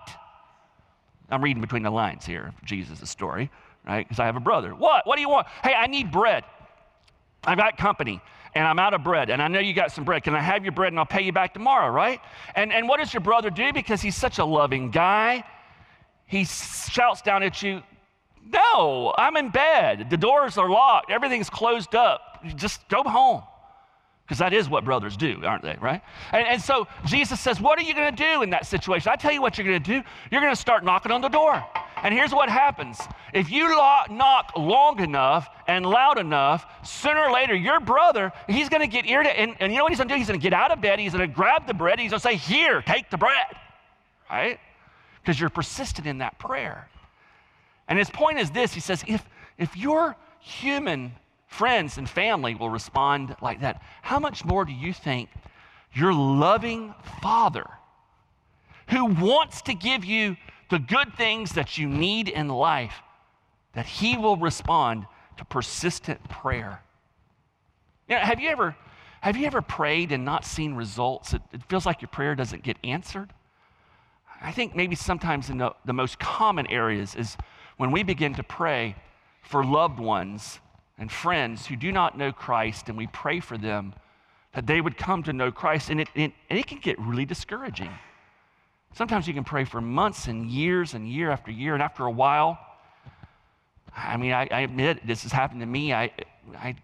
I'm 1.31 1.43
reading 1.43 1.63
between 1.63 1.83
the 1.83 1.91
lines 1.91 2.27
here 2.27 2.53
Jesus' 2.67 3.09
story, 3.09 3.51
right? 3.87 4.07
Because 4.07 4.21
I 4.21 4.27
have 4.27 4.37
a 4.37 4.41
brother. 4.41 4.75
What? 4.75 5.07
What 5.07 5.17
do 5.17 5.23
you 5.23 5.31
want? 5.31 5.47
Hey, 5.65 5.73
I 5.73 5.87
need 5.87 6.13
bread. 6.13 6.45
I've 7.45 7.57
got 7.57 7.79
company 7.79 8.21
and 8.55 8.67
I'm 8.67 8.79
out 8.79 8.95
of 8.95 9.05
bread, 9.05 9.31
and 9.31 9.41
I 9.41 9.49
know 9.49 9.61
you 9.61 9.73
got 9.73 9.93
some 9.93 10.05
bread. 10.05 10.25
Can 10.25 10.35
I 10.35 10.41
have 10.41 10.65
your 10.65 10.73
bread 10.73 10.93
and 10.93 10.99
I'll 10.99 11.07
pay 11.07 11.23
you 11.23 11.33
back 11.33 11.55
tomorrow, 11.55 11.91
right? 11.91 12.21
And, 12.55 12.73
and 12.73 12.89
what 12.89 12.99
does 12.99 13.15
your 13.15 13.21
brother 13.21 13.51
do? 13.51 13.73
Because 13.73 14.01
he's 14.01 14.17
such 14.17 14.39
a 14.39 14.45
loving 14.45 14.91
guy, 14.91 15.45
he 16.27 16.45
shouts 16.45 17.23
down 17.23 17.43
at 17.43 17.63
you, 17.63 17.83
No, 18.45 19.15
I'm 19.17 19.37
in 19.37 19.51
bed. 19.51 20.11
The 20.11 20.17
doors 20.17 20.59
are 20.59 20.69
locked, 20.69 21.11
everything's 21.11 21.51
closed 21.51 21.95
up. 21.95 22.43
Just 22.57 22.89
go 22.89 23.03
home. 23.03 23.43
Because 24.25 24.39
that 24.39 24.53
is 24.53 24.69
what 24.69 24.85
brothers 24.85 25.17
do, 25.17 25.43
aren't 25.45 25.65
they, 25.65 25.77
right? 25.81 26.01
And, 26.31 26.47
and 26.47 26.63
so 26.63 26.87
Jesus 27.05 27.41
says, 27.41 27.61
What 27.61 27.79
are 27.79 27.83
you 27.83 27.95
going 27.95 28.15
to 28.15 28.23
do 28.23 28.43
in 28.43 28.51
that 28.51 28.67
situation? 28.67 29.11
I 29.13 29.17
tell 29.17 29.33
you 29.33 29.43
what 29.43 29.59
you're 29.59 29.67
going 29.67 29.83
to 29.83 30.01
do. 30.01 30.09
You're 30.31 30.41
going 30.41 30.55
to 30.55 30.61
start 30.61 30.85
knocking 30.85 31.11
on 31.11 31.21
the 31.21 31.29
door. 31.29 31.65
And 32.03 32.15
here's 32.15 32.33
what 32.33 32.49
happens 32.49 32.99
if 33.35 33.51
you 33.51 33.69
knock 33.69 34.53
long 34.57 35.01
enough 35.01 35.49
and 35.67 35.85
loud 35.87 36.19
enough, 36.19 36.67
sooner 36.83 37.21
or 37.21 37.33
later, 37.33 37.55
your 37.55 37.81
brother, 37.81 38.33
he's 38.49 38.69
going 38.69 38.83
to 38.83 38.89
get 38.89 39.07
irritated. 39.07 39.39
And, 39.39 39.57
and 39.61 39.73
you 39.73 39.79
know 39.79 39.85
what 39.85 39.93
he's 39.93 39.99
going 39.99 40.09
to 40.09 40.15
do? 40.15 40.19
He's 40.19 40.29
going 40.29 40.41
to 40.41 40.43
get 40.43 40.53
out 40.53 40.71
of 40.71 40.81
bed, 40.81 40.99
he's 40.99 41.13
going 41.13 41.29
to 41.29 41.35
grab 41.35 41.67
the 41.67 41.75
bread, 41.75 41.99
he's 41.99 42.11
going 42.11 42.21
to 42.21 42.29
say, 42.29 42.37
Here, 42.37 42.83
take 42.83 43.11
the 43.11 43.19
bread, 43.19 43.47
right? 44.31 44.59
Because 45.23 45.39
you're 45.39 45.51
persistent 45.51 46.07
in 46.07 46.19
that 46.19 46.39
prayer. 46.39 46.89
And 47.89 47.99
his 47.99 48.11
point 48.11 48.39
is 48.39 48.51
this 48.51 48.73
he 48.73 48.81
says, 48.81 49.05
If, 49.07 49.25
if 49.59 49.77
you're 49.77 50.17
human 50.41 51.13
friends 51.51 51.99
and 51.99 52.09
family 52.09 52.55
will 52.55 52.71
respond 52.71 53.37
like 53.43 53.61
that. 53.61 53.83
How 54.03 54.19
much 54.19 54.45
more 54.45 54.65
do 54.65 54.73
you 54.73 54.93
think 54.93 55.29
your 55.93 56.15
loving 56.15 56.95
Father, 57.21 57.67
who 58.89 59.07
wants 59.07 59.63
to 59.63 59.75
give 59.75 60.05
you 60.05 60.37
the 60.71 60.79
good 60.79 61.15
things 61.15 61.53
that 61.53 61.77
you 61.77 61.89
need 61.89 62.29
in 62.29 62.49
life, 62.49 63.03
that 63.75 63.87
He 63.87 64.17
will 64.17 64.37
respond 64.37 65.07
to 65.37 65.45
persistent 65.45 66.29
prayer? 66.29 66.83
You 68.09 68.17
know, 68.17 68.23
have 68.23 68.41
you 68.41 68.49
ever 68.49 68.77
have 69.21 69.37
you 69.37 69.47
ever 69.47 69.61
prayed 69.61 70.13
and 70.13 70.25
not 70.25 70.47
seen 70.47 70.75
results? 70.75 71.35
It, 71.35 71.43
it 71.53 71.63
feels 71.69 71.85
like 71.85 72.01
your 72.01 72.09
prayer 72.09 72.35
doesn't 72.35 72.63
get 72.63 72.79
answered. 72.83 73.33
I 74.41 74.51
think 74.51 74.75
maybe 74.75 74.97
sometimes 74.97 75.51
in 75.51 75.59
the, 75.59 75.75
the 75.85 75.93
most 75.93 76.19
common 76.19 76.67
areas 76.69 77.15
is 77.15 77.37
when 77.77 77.91
we 77.91 78.03
begin 78.03 78.35
to 78.35 78.43
pray 78.43 78.97
for 79.43 79.63
loved 79.63 79.99
ones 79.99 80.61
and 80.97 81.13
friends 81.13 81.67
who 81.67 81.77
do 81.77 81.93
not 81.93 82.17
know 82.17 82.33
Christ, 82.33 82.89
and 82.89 82.97
we 82.97 83.07
pray 83.09 83.41
for 83.41 83.59
them 83.59 83.95
that 84.55 84.67
they 84.67 84.81
would 84.81 84.97
come 84.97 85.23
to 85.25 85.33
know 85.33 85.51
Christ. 85.51 85.91
And 85.91 86.01
it, 86.01 86.09
it, 86.15 86.33
and 86.49 86.59
it 86.59 86.67
can 86.67 86.79
get 86.79 86.99
really 86.99 87.27
discouraging. 87.27 87.91
Sometimes 88.95 89.27
you 89.29 89.35
can 89.35 89.45
pray 89.45 89.65
for 89.65 89.81
months 89.81 90.27
and 90.27 90.51
years 90.51 90.95
and 90.95 91.09
year 91.09 91.31
after 91.31 91.51
year, 91.51 91.75
and 91.75 91.83
after 91.83 92.05
a 92.05 92.11
while, 92.11 92.59
I 93.97 94.17
mean, 94.17 94.33
I, 94.33 94.49
I 94.51 94.61
admit 94.61 95.07
this 95.07 95.23
has 95.23 95.33
happened 95.33 95.61
to 95.61 95.67
me. 95.67 95.93
I, 95.93 96.11
I 96.57 96.77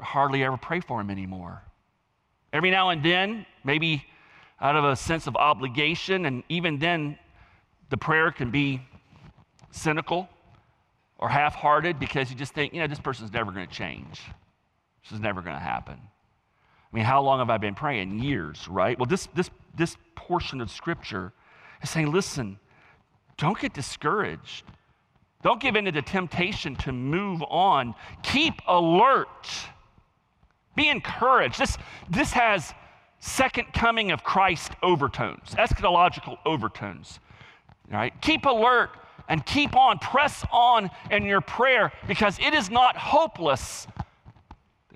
hardly 0.00 0.44
ever 0.44 0.56
pray 0.56 0.80
for 0.80 1.00
him 1.00 1.10
anymore. 1.10 1.62
Every 2.52 2.70
now 2.70 2.90
and 2.90 3.02
then, 3.02 3.46
maybe 3.64 4.04
out 4.60 4.76
of 4.76 4.84
a 4.84 4.96
sense 4.96 5.26
of 5.26 5.36
obligation, 5.36 6.26
and 6.26 6.42
even 6.48 6.78
then, 6.78 7.18
the 7.90 7.96
prayer 7.96 8.30
can 8.30 8.50
be 8.50 8.80
cynical 9.70 10.28
or 11.18 11.28
half 11.28 11.54
hearted 11.54 11.98
because 11.98 12.30
you 12.30 12.36
just 12.36 12.54
think, 12.54 12.72
you 12.72 12.80
know, 12.80 12.86
this 12.86 13.00
person's 13.00 13.32
never 13.32 13.52
going 13.52 13.66
to 13.66 13.72
change. 13.72 14.22
This 15.02 15.12
is 15.12 15.20
never 15.20 15.42
going 15.42 15.56
to 15.56 15.62
happen. 15.62 15.96
I 15.98 16.96
mean, 16.96 17.04
how 17.04 17.22
long 17.22 17.38
have 17.38 17.50
I 17.50 17.58
been 17.58 17.74
praying? 17.74 18.20
Years, 18.20 18.66
right? 18.68 18.98
Well, 18.98 19.06
this, 19.06 19.28
this, 19.34 19.50
this 19.76 19.96
portion 20.14 20.60
of 20.60 20.70
scripture 20.70 21.32
is 21.82 21.90
saying, 21.90 22.10
listen, 22.10 22.58
don't 23.36 23.58
get 23.58 23.74
discouraged. 23.74 24.64
Don't 25.42 25.60
give 25.60 25.76
in 25.76 25.84
to 25.84 25.92
the 25.92 26.02
temptation 26.02 26.74
to 26.76 26.92
move 26.92 27.42
on. 27.48 27.94
Keep 28.22 28.54
alert. 28.66 29.48
Be 30.74 30.88
encouraged. 30.88 31.58
This, 31.58 31.76
this 32.10 32.32
has 32.32 32.74
second 33.20 33.72
coming 33.72 34.10
of 34.10 34.24
Christ 34.24 34.72
overtones, 34.82 35.54
eschatological 35.54 36.38
overtones. 36.44 37.20
Right? 37.90 38.12
Keep 38.20 38.46
alert 38.46 38.90
and 39.28 39.44
keep 39.44 39.76
on, 39.76 39.98
press 39.98 40.44
on 40.52 40.90
in 41.10 41.24
your 41.24 41.40
prayer 41.40 41.92
because 42.08 42.38
it 42.38 42.54
is 42.54 42.70
not 42.70 42.96
hopeless. 42.96 43.86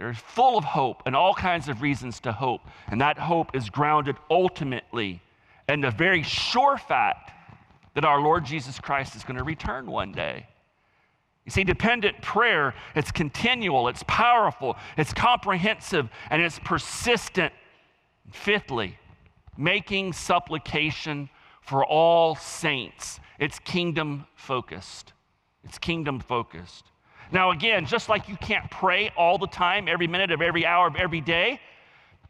There's 0.01 0.17
full 0.17 0.57
of 0.57 0.65
hope 0.65 1.03
and 1.05 1.15
all 1.15 1.35
kinds 1.35 1.69
of 1.69 1.83
reasons 1.83 2.21
to 2.21 2.33
hope. 2.33 2.63
And 2.89 3.03
that 3.03 3.19
hope 3.19 3.55
is 3.55 3.69
grounded 3.69 4.17
ultimately 4.31 5.21
in 5.69 5.83
the 5.83 5.91
very 5.91 6.23
sure 6.23 6.79
fact 6.79 7.33
that 7.95 8.07
our 8.07 8.19
Lord 8.19 8.47
Jesus 8.47 8.81
Christ 8.81 9.15
is 9.15 9.25
going 9.25 9.37
to 9.37 9.45
return 9.45 9.85
one 9.85 10.11
day. 10.13 10.47
You 11.45 11.51
see, 11.51 11.65
dependent 11.65 12.23
prayer, 12.23 12.75
it's 12.95 13.13
continual, 13.13 13.89
it's 13.89 14.03
powerful, 14.07 14.79
it's 14.97 15.13
comprehensive, 15.13 16.09
and 16.31 16.41
it's 16.41 16.59
persistent. 16.61 17.53
Fifthly, 18.33 18.97
making 19.59 20.15
supplication 20.15 21.29
for 21.61 21.85
all 21.85 22.37
saints. 22.37 23.21
It's 23.39 23.59
kingdom 23.59 24.27
focused. 24.35 25.13
It's 25.63 25.77
kingdom 25.77 26.21
focused. 26.21 26.87
Now, 27.33 27.51
again, 27.51 27.87
just 27.87 28.09
like 28.09 28.29
you 28.29 28.37
can't 28.37 28.71
pray 28.71 29.12
all 29.16 29.38
the 29.38 29.47
time, 29.47 29.88
every 29.88 30.07
minute 30.07 30.31
of 30.31 30.43
every 30.43 30.66
hour 30.66 30.87
of 30.87 30.97
every 30.97 31.21
day, 31.21 31.61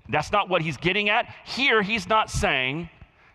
that's 0.09 0.33
not 0.33 0.49
what 0.49 0.63
he's 0.63 0.77
getting 0.77 1.09
at. 1.09 1.33
Here, 1.45 1.83
he's 1.83 2.09
not 2.09 2.31
saying 2.31 2.91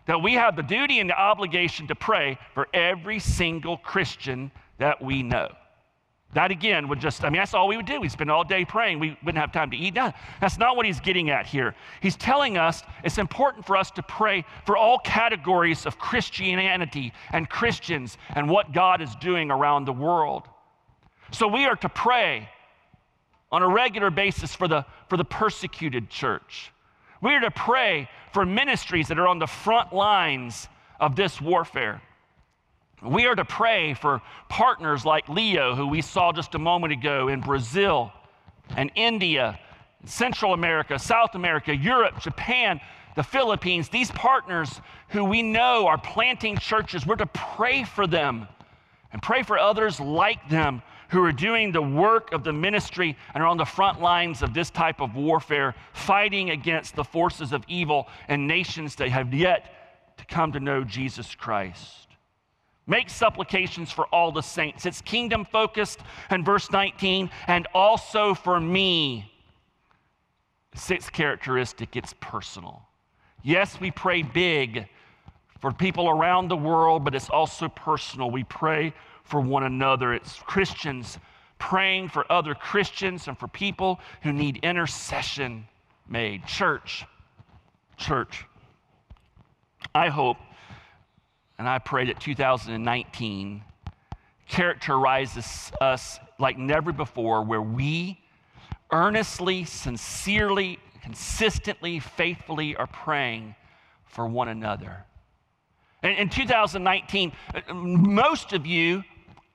that 0.06 0.22
we 0.22 0.34
have 0.34 0.56
the 0.56 0.62
duty 0.62 1.00
and 1.00 1.10
the 1.10 1.18
obligation 1.18 1.86
to 1.88 1.94
pray 1.94 2.38
for 2.54 2.68
every 2.72 3.18
single 3.18 3.76
Christian 3.78 4.50
that 4.78 5.02
we 5.02 5.22
know. 5.22 5.48
That 6.34 6.50
again 6.50 6.88
would 6.88 7.00
just, 7.00 7.24
I 7.24 7.30
mean, 7.30 7.40
that's 7.40 7.54
all 7.54 7.66
we 7.66 7.76
would 7.76 7.86
do. 7.86 8.00
We'd 8.00 8.12
spend 8.12 8.30
all 8.30 8.44
day 8.44 8.64
praying. 8.64 8.98
We 8.98 9.16
wouldn't 9.24 9.38
have 9.38 9.52
time 9.52 9.70
to 9.70 9.76
eat. 9.76 9.94
No, 9.94 10.12
that's 10.40 10.58
not 10.58 10.76
what 10.76 10.84
he's 10.84 11.00
getting 11.00 11.30
at 11.30 11.46
here. 11.46 11.74
He's 12.02 12.16
telling 12.16 12.58
us 12.58 12.82
it's 13.04 13.18
important 13.18 13.64
for 13.64 13.76
us 13.76 13.90
to 13.92 14.02
pray 14.02 14.44
for 14.66 14.76
all 14.76 14.98
categories 14.98 15.86
of 15.86 15.98
Christianity 15.98 17.12
and 17.32 17.48
Christians 17.48 18.18
and 18.34 18.50
what 18.50 18.72
God 18.72 19.00
is 19.00 19.14
doing 19.16 19.50
around 19.50 19.86
the 19.86 19.92
world. 19.92 20.48
So 21.32 21.48
we 21.48 21.64
are 21.64 21.76
to 21.76 21.88
pray 21.88 22.48
on 23.50 23.62
a 23.62 23.68
regular 23.68 24.10
basis 24.10 24.54
for 24.54 24.68
the, 24.68 24.84
for 25.08 25.16
the 25.16 25.24
persecuted 25.24 26.10
church. 26.10 26.72
We 27.20 27.34
are 27.34 27.40
to 27.40 27.50
pray 27.50 28.08
for 28.32 28.44
ministries 28.44 29.08
that 29.08 29.18
are 29.18 29.28
on 29.28 29.38
the 29.38 29.46
front 29.46 29.92
lines 29.92 30.68
of 31.00 31.16
this 31.16 31.40
warfare. 31.40 32.02
We 33.02 33.26
are 33.26 33.34
to 33.34 33.44
pray 33.44 33.94
for 33.94 34.22
partners 34.48 35.04
like 35.04 35.28
Leo, 35.28 35.74
who 35.74 35.86
we 35.86 36.02
saw 36.02 36.32
just 36.32 36.54
a 36.54 36.58
moment 36.58 36.92
ago 36.92 37.28
in 37.28 37.40
Brazil 37.40 38.12
and 38.76 38.90
India, 38.94 39.58
Central 40.04 40.54
America, 40.54 40.98
South 40.98 41.34
America, 41.34 41.74
Europe, 41.74 42.20
Japan, 42.20 42.80
the 43.14 43.22
Philippines. 43.22 43.88
These 43.88 44.10
partners 44.12 44.80
who 45.08 45.24
we 45.24 45.42
know 45.42 45.86
are 45.86 45.98
planting 45.98 46.56
churches, 46.58 47.06
we're 47.06 47.16
to 47.16 47.26
pray 47.26 47.84
for 47.84 48.06
them 48.06 48.48
and 49.12 49.22
pray 49.22 49.42
for 49.42 49.58
others 49.58 50.00
like 50.00 50.48
them 50.48 50.82
who 51.08 51.22
are 51.22 51.32
doing 51.32 51.72
the 51.72 51.82
work 51.82 52.32
of 52.32 52.44
the 52.44 52.52
ministry 52.52 53.16
and 53.34 53.42
are 53.42 53.46
on 53.46 53.56
the 53.56 53.64
front 53.64 54.00
lines 54.00 54.42
of 54.42 54.54
this 54.54 54.70
type 54.70 55.00
of 55.00 55.14
warfare, 55.14 55.74
fighting 55.92 56.50
against 56.50 56.96
the 56.96 57.04
forces 57.04 57.52
of 57.52 57.64
evil 57.68 58.08
and 58.28 58.46
nations 58.46 58.94
that 58.96 59.08
have 59.08 59.32
yet 59.32 60.16
to 60.18 60.24
come 60.26 60.52
to 60.52 60.60
know 60.60 60.84
Jesus 60.84 61.34
Christ. 61.34 62.08
Make 62.86 63.10
supplications 63.10 63.90
for 63.90 64.06
all 64.06 64.30
the 64.30 64.42
saints. 64.42 64.86
It's 64.86 65.00
kingdom 65.00 65.44
focused, 65.44 66.00
and 66.30 66.44
verse 66.44 66.70
19, 66.70 67.30
and 67.48 67.66
also 67.74 68.34
for 68.34 68.60
me. 68.60 69.32
Sixth 70.74 71.12
characteristic, 71.12 71.96
it's 71.96 72.14
personal. 72.20 72.82
Yes, 73.42 73.80
we 73.80 73.90
pray 73.90 74.22
big 74.22 74.88
for 75.60 75.72
people 75.72 76.08
around 76.08 76.48
the 76.48 76.56
world, 76.56 77.04
but 77.04 77.14
it's 77.14 77.30
also 77.30 77.68
personal. 77.68 78.30
We 78.30 78.44
pray 78.44 78.92
for 79.26 79.40
one 79.40 79.64
another. 79.64 80.14
It's 80.14 80.38
Christians 80.40 81.18
praying 81.58 82.08
for 82.08 82.30
other 82.30 82.54
Christians 82.54 83.28
and 83.28 83.38
for 83.38 83.48
people 83.48 84.00
who 84.22 84.32
need 84.32 84.58
intercession 84.62 85.66
made. 86.08 86.46
Church, 86.46 87.04
church. 87.96 88.44
I 89.94 90.08
hope 90.08 90.38
and 91.58 91.68
I 91.68 91.78
pray 91.78 92.06
that 92.06 92.20
2019 92.20 93.62
characterizes 94.48 95.72
us 95.80 96.18
like 96.38 96.58
never 96.58 96.92
before, 96.92 97.42
where 97.42 97.62
we 97.62 98.20
earnestly, 98.92 99.64
sincerely, 99.64 100.78
consistently, 101.02 101.98
faithfully 101.98 102.76
are 102.76 102.86
praying 102.86 103.54
for 104.04 104.26
one 104.26 104.48
another. 104.48 105.04
In, 106.02 106.10
in 106.10 106.28
2019, 106.28 107.32
uh, 107.54 107.74
most 107.74 108.52
of 108.52 108.66
you 108.66 109.02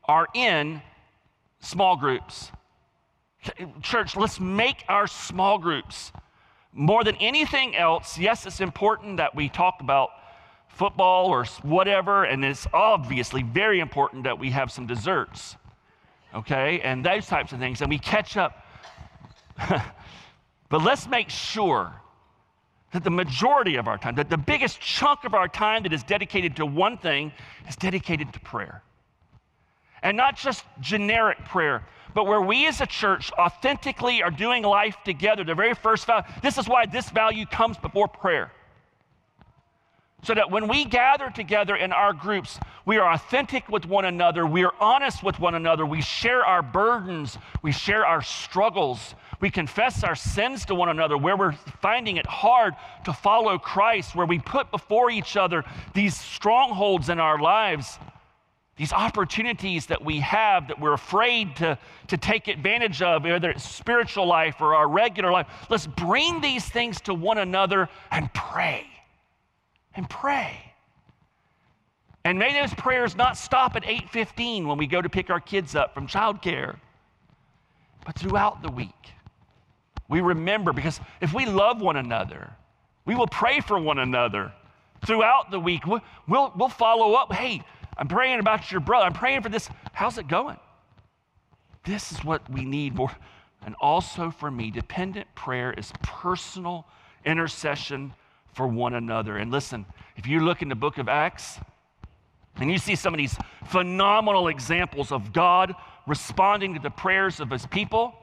are 0.05 0.27
in 0.33 0.81
small 1.59 1.95
groups. 1.95 2.51
Church, 3.81 4.15
let's 4.15 4.39
make 4.39 4.83
our 4.87 5.07
small 5.07 5.57
groups 5.57 6.11
more 6.73 7.03
than 7.03 7.15
anything 7.17 7.75
else. 7.75 8.17
Yes, 8.17 8.45
it's 8.45 8.61
important 8.61 9.17
that 9.17 9.35
we 9.35 9.49
talk 9.49 9.77
about 9.81 10.09
football 10.69 11.27
or 11.27 11.45
whatever, 11.63 12.23
and 12.23 12.45
it's 12.45 12.67
obviously 12.73 13.43
very 13.43 13.79
important 13.79 14.23
that 14.23 14.39
we 14.39 14.51
have 14.51 14.71
some 14.71 14.87
desserts, 14.87 15.55
okay, 16.33 16.79
and 16.81 17.05
those 17.05 17.27
types 17.27 17.51
of 17.51 17.59
things, 17.59 17.81
and 17.81 17.89
we 17.89 17.99
catch 17.99 18.37
up. 18.37 18.65
but 20.69 20.81
let's 20.81 21.07
make 21.07 21.29
sure 21.29 21.93
that 22.93 23.03
the 23.03 23.11
majority 23.11 23.75
of 23.75 23.87
our 23.87 23.97
time, 23.97 24.15
that 24.15 24.29
the 24.29 24.37
biggest 24.37 24.79
chunk 24.79 25.23
of 25.23 25.33
our 25.33 25.47
time 25.47 25.83
that 25.83 25.93
is 25.93 26.03
dedicated 26.03 26.55
to 26.57 26.65
one 26.65 26.97
thing 26.97 27.31
is 27.67 27.75
dedicated 27.75 28.31
to 28.33 28.39
prayer. 28.39 28.83
And 30.03 30.17
not 30.17 30.35
just 30.35 30.63
generic 30.79 31.45
prayer, 31.45 31.83
but 32.13 32.25
where 32.25 32.41
we 32.41 32.67
as 32.67 32.81
a 32.81 32.85
church 32.85 33.31
authentically 33.33 34.23
are 34.23 34.31
doing 34.31 34.63
life 34.63 34.97
together. 35.05 35.43
The 35.43 35.55
very 35.55 35.73
first 35.73 36.05
value, 36.05 36.25
this 36.41 36.57
is 36.57 36.67
why 36.67 36.85
this 36.85 37.09
value 37.09 37.45
comes 37.45 37.77
before 37.77 38.07
prayer. 38.07 38.51
So 40.23 40.35
that 40.35 40.51
when 40.51 40.67
we 40.67 40.85
gather 40.85 41.31
together 41.31 41.75
in 41.75 41.91
our 41.91 42.13
groups, 42.13 42.59
we 42.85 42.97
are 42.97 43.11
authentic 43.11 43.67
with 43.69 43.85
one 43.85 44.05
another, 44.05 44.45
we 44.45 44.63
are 44.63 44.73
honest 44.79 45.23
with 45.23 45.39
one 45.39 45.55
another, 45.55 45.85
we 45.85 46.01
share 46.01 46.45
our 46.45 46.61
burdens, 46.61 47.39
we 47.63 47.71
share 47.71 48.05
our 48.05 48.21
struggles, 48.21 49.15
we 49.39 49.49
confess 49.49 50.03
our 50.03 50.15
sins 50.15 50.65
to 50.65 50.75
one 50.75 50.89
another, 50.89 51.17
where 51.17 51.35
we're 51.35 51.53
finding 51.81 52.17
it 52.17 52.27
hard 52.27 52.75
to 53.05 53.13
follow 53.13 53.57
Christ, 53.57 54.15
where 54.15 54.27
we 54.27 54.37
put 54.37 54.69
before 54.69 55.09
each 55.09 55.37
other 55.37 55.63
these 55.95 56.15
strongholds 56.15 57.09
in 57.09 57.19
our 57.19 57.39
lives, 57.39 57.97
these 58.77 58.93
opportunities 58.93 59.85
that 59.87 60.03
we 60.03 60.19
have 60.19 60.67
that 60.69 60.79
we're 60.79 60.93
afraid 60.93 61.55
to, 61.57 61.77
to 62.07 62.17
take 62.17 62.47
advantage 62.47 63.01
of, 63.01 63.23
whether 63.23 63.51
it's 63.51 63.67
spiritual 63.67 64.25
life 64.25 64.61
or 64.61 64.73
our 64.75 64.87
regular 64.87 65.31
life. 65.31 65.47
Let's 65.69 65.87
bring 65.87 66.41
these 66.41 66.65
things 66.65 67.01
to 67.01 67.13
one 67.13 67.37
another 67.37 67.89
and 68.09 68.33
pray 68.33 68.87
and 69.95 70.09
pray. 70.09 70.57
And 72.23 72.37
may 72.37 72.53
those 72.53 72.73
prayers 72.73 73.15
not 73.15 73.37
stop 73.37 73.75
at 73.75 73.83
8:15 73.83 74.67
when 74.67 74.77
we 74.77 74.87
go 74.87 75.01
to 75.01 75.09
pick 75.09 75.29
our 75.29 75.39
kids 75.39 75.75
up 75.75 75.93
from 75.93 76.07
childcare, 76.07 76.77
but 78.05 78.17
throughout 78.17 78.61
the 78.61 78.71
week. 78.71 78.89
We 80.07 80.21
remember 80.21 80.73
because 80.73 80.99
if 81.19 81.33
we 81.33 81.45
love 81.45 81.81
one 81.81 81.97
another, 81.97 82.53
we 83.05 83.15
will 83.15 83.27
pray 83.27 83.59
for 83.59 83.79
one 83.79 83.97
another 83.97 84.51
throughout 85.05 85.49
the 85.51 85.59
week. 85.59 85.85
We'll, 85.85 86.01
we'll, 86.27 86.53
we'll 86.55 86.69
follow 86.69 87.13
up. 87.13 87.33
Hey, 87.33 87.63
I'm 88.01 88.07
praying 88.07 88.39
about 88.39 88.71
your 88.71 88.81
brother. 88.81 89.05
I'm 89.05 89.13
praying 89.13 89.43
for 89.43 89.49
this. 89.49 89.69
How's 89.93 90.17
it 90.17 90.27
going? 90.27 90.57
This 91.85 92.11
is 92.11 92.25
what 92.25 92.49
we 92.51 92.65
need 92.65 92.95
more. 92.95 93.11
And 93.63 93.75
also 93.79 94.31
for 94.31 94.49
me, 94.49 94.71
dependent 94.71 95.27
prayer 95.35 95.71
is 95.71 95.93
personal 96.01 96.87
intercession 97.25 98.15
for 98.55 98.65
one 98.65 98.95
another. 98.95 99.37
And 99.37 99.51
listen, 99.51 99.85
if 100.15 100.25
you 100.25 100.39
look 100.39 100.63
in 100.63 100.67
the 100.69 100.75
book 100.75 100.97
of 100.97 101.07
Acts 101.07 101.59
and 102.55 102.71
you 102.71 102.79
see 102.79 102.95
some 102.95 103.13
of 103.13 103.19
these 103.19 103.37
phenomenal 103.67 104.47
examples 104.47 105.11
of 105.11 105.31
God 105.31 105.75
responding 106.07 106.73
to 106.73 106.79
the 106.79 106.89
prayers 106.89 107.39
of 107.39 107.51
his 107.51 107.67
people, 107.67 108.15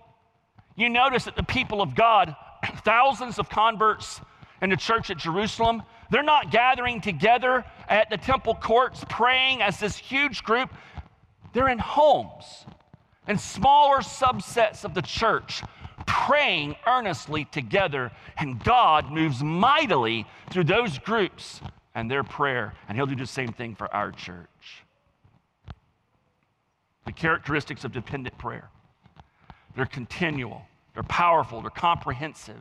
you 0.74 0.88
notice 0.88 1.22
that 1.26 1.36
the 1.36 1.44
people 1.44 1.80
of 1.80 1.94
God, 1.94 2.34
thousands 2.84 3.38
of 3.38 3.48
converts 3.48 4.20
in 4.60 4.70
the 4.70 4.76
church 4.76 5.08
at 5.08 5.18
Jerusalem, 5.18 5.84
they're 6.10 6.24
not 6.24 6.50
gathering 6.50 7.00
together 7.00 7.64
at 7.88 8.10
the 8.10 8.16
temple 8.16 8.54
courts 8.54 9.04
praying 9.08 9.62
as 9.62 9.80
this 9.80 9.96
huge 9.96 10.42
group. 10.44 10.70
They're 11.52 11.68
in 11.68 11.78
homes 11.78 12.66
and 13.26 13.40
smaller 13.40 13.98
subsets 13.98 14.84
of 14.84 14.94
the 14.94 15.02
church 15.02 15.62
praying 16.06 16.74
earnestly 16.86 17.44
together, 17.44 18.10
and 18.38 18.62
God 18.64 19.12
moves 19.12 19.42
mightily 19.42 20.26
through 20.50 20.64
those 20.64 20.98
groups 20.98 21.60
and 21.94 22.10
their 22.10 22.24
prayer, 22.24 22.74
and 22.88 22.96
He'll 22.96 23.06
do 23.06 23.14
the 23.14 23.26
same 23.26 23.52
thing 23.52 23.74
for 23.74 23.92
our 23.94 24.10
church. 24.10 24.84
The 27.04 27.12
characteristics 27.12 27.84
of 27.84 27.92
dependent 27.92 28.36
prayer 28.38 28.70
they're 29.76 29.86
continual, 29.86 30.62
they're 30.94 31.04
powerful, 31.04 31.60
they're 31.60 31.70
comprehensive, 31.70 32.60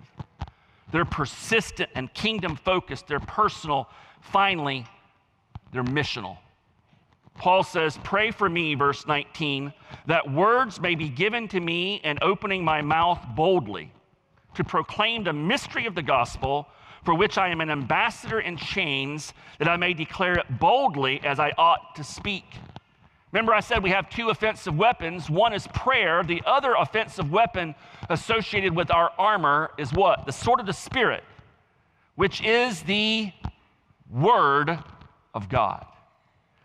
they're 0.91 1.05
persistent 1.05 1.89
and 1.95 2.13
kingdom 2.13 2.55
focused, 2.55 3.07
they're 3.07 3.19
personal. 3.19 3.89
Finally, 4.21 4.85
they're 5.77 5.83
missional. 5.93 6.37
Paul 7.37 7.63
says, 7.63 7.99
Pray 8.03 8.31
for 8.31 8.49
me, 8.49 8.75
verse 8.75 9.05
19, 9.05 9.71
that 10.07 10.31
words 10.31 10.81
may 10.81 10.95
be 10.95 11.09
given 11.09 11.47
to 11.49 11.59
me 11.59 12.01
and 12.03 12.17
opening 12.21 12.63
my 12.63 12.81
mouth 12.81 13.23
boldly 13.35 13.91
to 14.55 14.63
proclaim 14.63 15.23
the 15.23 15.33
mystery 15.33 15.85
of 15.85 15.93
the 15.93 16.01
gospel, 16.01 16.67
for 17.05 17.13
which 17.13 17.37
I 17.37 17.49
am 17.49 17.61
an 17.61 17.69
ambassador 17.69 18.39
in 18.39 18.57
chains, 18.57 19.33
that 19.59 19.67
I 19.67 19.77
may 19.77 19.93
declare 19.93 20.33
it 20.33 20.59
boldly 20.59 21.21
as 21.23 21.39
I 21.39 21.53
ought 21.57 21.95
to 21.95 22.03
speak. 22.03 22.43
Remember, 23.31 23.53
I 23.53 23.59
said 23.59 23.83
we 23.83 23.91
have 23.91 24.09
two 24.09 24.29
offensive 24.29 24.75
weapons. 24.75 25.29
One 25.29 25.53
is 25.53 25.67
prayer, 25.67 26.23
the 26.23 26.41
other 26.45 26.73
offensive 26.73 27.31
weapon 27.31 27.75
associated 28.09 28.75
with 28.75 28.89
our 28.89 29.11
armor 29.19 29.71
is 29.77 29.93
what? 29.93 30.25
The 30.25 30.31
sword 30.31 30.59
of 30.59 30.65
the 30.65 30.73
Spirit, 30.73 31.23
which 32.15 32.41
is 32.41 32.81
the 32.83 33.31
Word 34.09 34.79
of 35.37 35.49
God. 35.49 35.85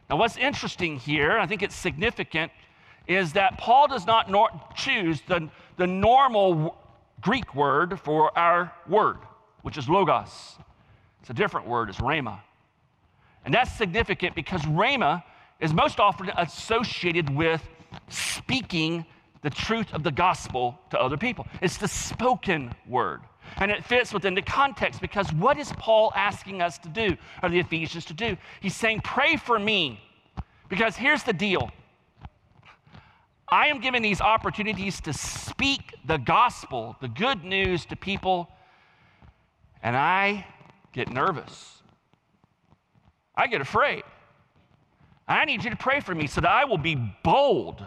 Now, 0.08 0.16
what's 0.16 0.38
interesting 0.38 0.96
here, 0.96 1.38
I 1.38 1.46
think 1.46 1.62
it's 1.62 1.74
significant, 1.74 2.50
is 3.06 3.34
that 3.34 3.58
Paul 3.58 3.86
does 3.86 4.06
not 4.06 4.30
nor- 4.30 4.48
choose 4.74 5.20
the, 5.28 5.50
the 5.76 5.86
normal 5.86 6.76
Greek 7.20 7.54
word 7.54 8.00
for 8.00 8.36
our 8.36 8.72
word, 8.88 9.18
which 9.60 9.76
is 9.76 9.88
logos. 9.88 10.56
It's 11.20 11.28
a 11.30 11.34
different 11.34 11.66
word, 11.66 11.90
it's 11.90 11.98
rhema. 11.98 12.40
And 13.44 13.52
that's 13.52 13.72
significant 13.76 14.34
because 14.34 14.62
rhema 14.62 15.22
is 15.60 15.74
most 15.74 16.00
often 16.00 16.30
associated 16.38 17.28
with 17.28 17.62
speaking 18.08 19.04
the 19.42 19.50
truth 19.50 19.92
of 19.92 20.02
the 20.02 20.10
gospel 20.10 20.78
to 20.90 21.00
other 21.00 21.18
people. 21.18 21.46
It's 21.60 21.76
the 21.76 21.88
spoken 21.88 22.72
word. 22.88 23.20
And 23.56 23.70
it 23.70 23.84
fits 23.84 24.12
within 24.12 24.34
the 24.34 24.42
context 24.42 25.00
because 25.00 25.32
what 25.32 25.58
is 25.58 25.72
Paul 25.72 26.12
asking 26.14 26.62
us 26.62 26.78
to 26.78 26.88
do, 26.88 27.16
or 27.42 27.48
the 27.48 27.60
Ephesians 27.60 28.04
to 28.06 28.14
do? 28.14 28.36
He's 28.60 28.76
saying, 28.76 29.00
Pray 29.02 29.36
for 29.36 29.58
me. 29.58 30.00
Because 30.68 30.96
here's 30.96 31.22
the 31.22 31.34
deal 31.34 31.70
I 33.52 33.66
am 33.66 33.80
given 33.80 34.02
these 34.02 34.22
opportunities 34.22 35.00
to 35.02 35.12
speak 35.12 35.94
the 36.06 36.16
gospel, 36.16 36.96
the 37.02 37.08
good 37.08 37.44
news 37.44 37.84
to 37.86 37.96
people, 37.96 38.48
and 39.82 39.94
I 39.94 40.46
get 40.94 41.10
nervous. 41.10 41.82
I 43.34 43.46
get 43.46 43.60
afraid. 43.60 44.04
I 45.28 45.44
need 45.44 45.64
you 45.64 45.70
to 45.70 45.76
pray 45.76 46.00
for 46.00 46.14
me 46.14 46.26
so 46.26 46.40
that 46.40 46.50
I 46.50 46.64
will 46.64 46.78
be 46.78 46.96
bold, 47.22 47.84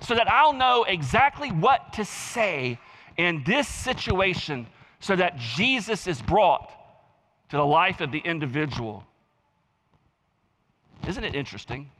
so 0.00 0.14
that 0.14 0.30
I'll 0.30 0.54
know 0.54 0.84
exactly 0.84 1.50
what 1.50 1.92
to 1.94 2.04
say 2.04 2.78
in 3.26 3.42
this 3.44 3.68
situation 3.68 4.66
so 5.00 5.16
that 5.16 5.36
Jesus 5.36 6.06
is 6.06 6.20
brought 6.22 6.70
to 7.50 7.56
the 7.56 7.66
life 7.66 8.00
of 8.00 8.12
the 8.12 8.18
individual. 8.18 9.04
Isn't 11.06 11.24
it 11.24 11.34
interesting? 11.34 11.90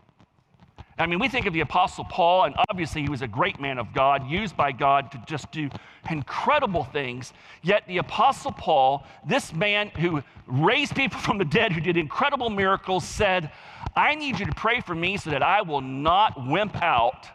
I 0.98 1.06
mean, 1.06 1.18
we 1.18 1.28
think 1.28 1.46
of 1.46 1.54
the 1.54 1.60
Apostle 1.60 2.04
Paul, 2.04 2.44
and 2.44 2.54
obviously 2.68 3.00
he 3.02 3.08
was 3.08 3.22
a 3.22 3.26
great 3.26 3.58
man 3.58 3.78
of 3.78 3.94
God, 3.94 4.28
used 4.28 4.54
by 4.54 4.70
God 4.70 5.10
to 5.12 5.22
just 5.26 5.50
do 5.50 5.70
incredible 6.10 6.84
things. 6.84 7.32
Yet 7.62 7.84
the 7.86 7.98
Apostle 7.98 8.52
Paul, 8.52 9.06
this 9.26 9.52
man 9.54 9.88
who 9.88 10.22
raised 10.46 10.94
people 10.94 11.18
from 11.26 11.38
the 11.38 11.44
dead, 11.44 11.72
who 11.72 11.80
did 11.80 11.96
incredible 11.96 12.50
miracles, 12.50 13.04
said, 13.04 13.50
I 13.96 14.14
need 14.14 14.38
you 14.38 14.46
to 14.46 14.52
pray 14.52 14.80
for 14.80 14.94
me 14.94 15.16
so 15.16 15.30
that 15.30 15.42
I 15.42 15.62
will 15.62 15.80
not 15.80 16.46
wimp 16.46 16.80
out 16.82 17.26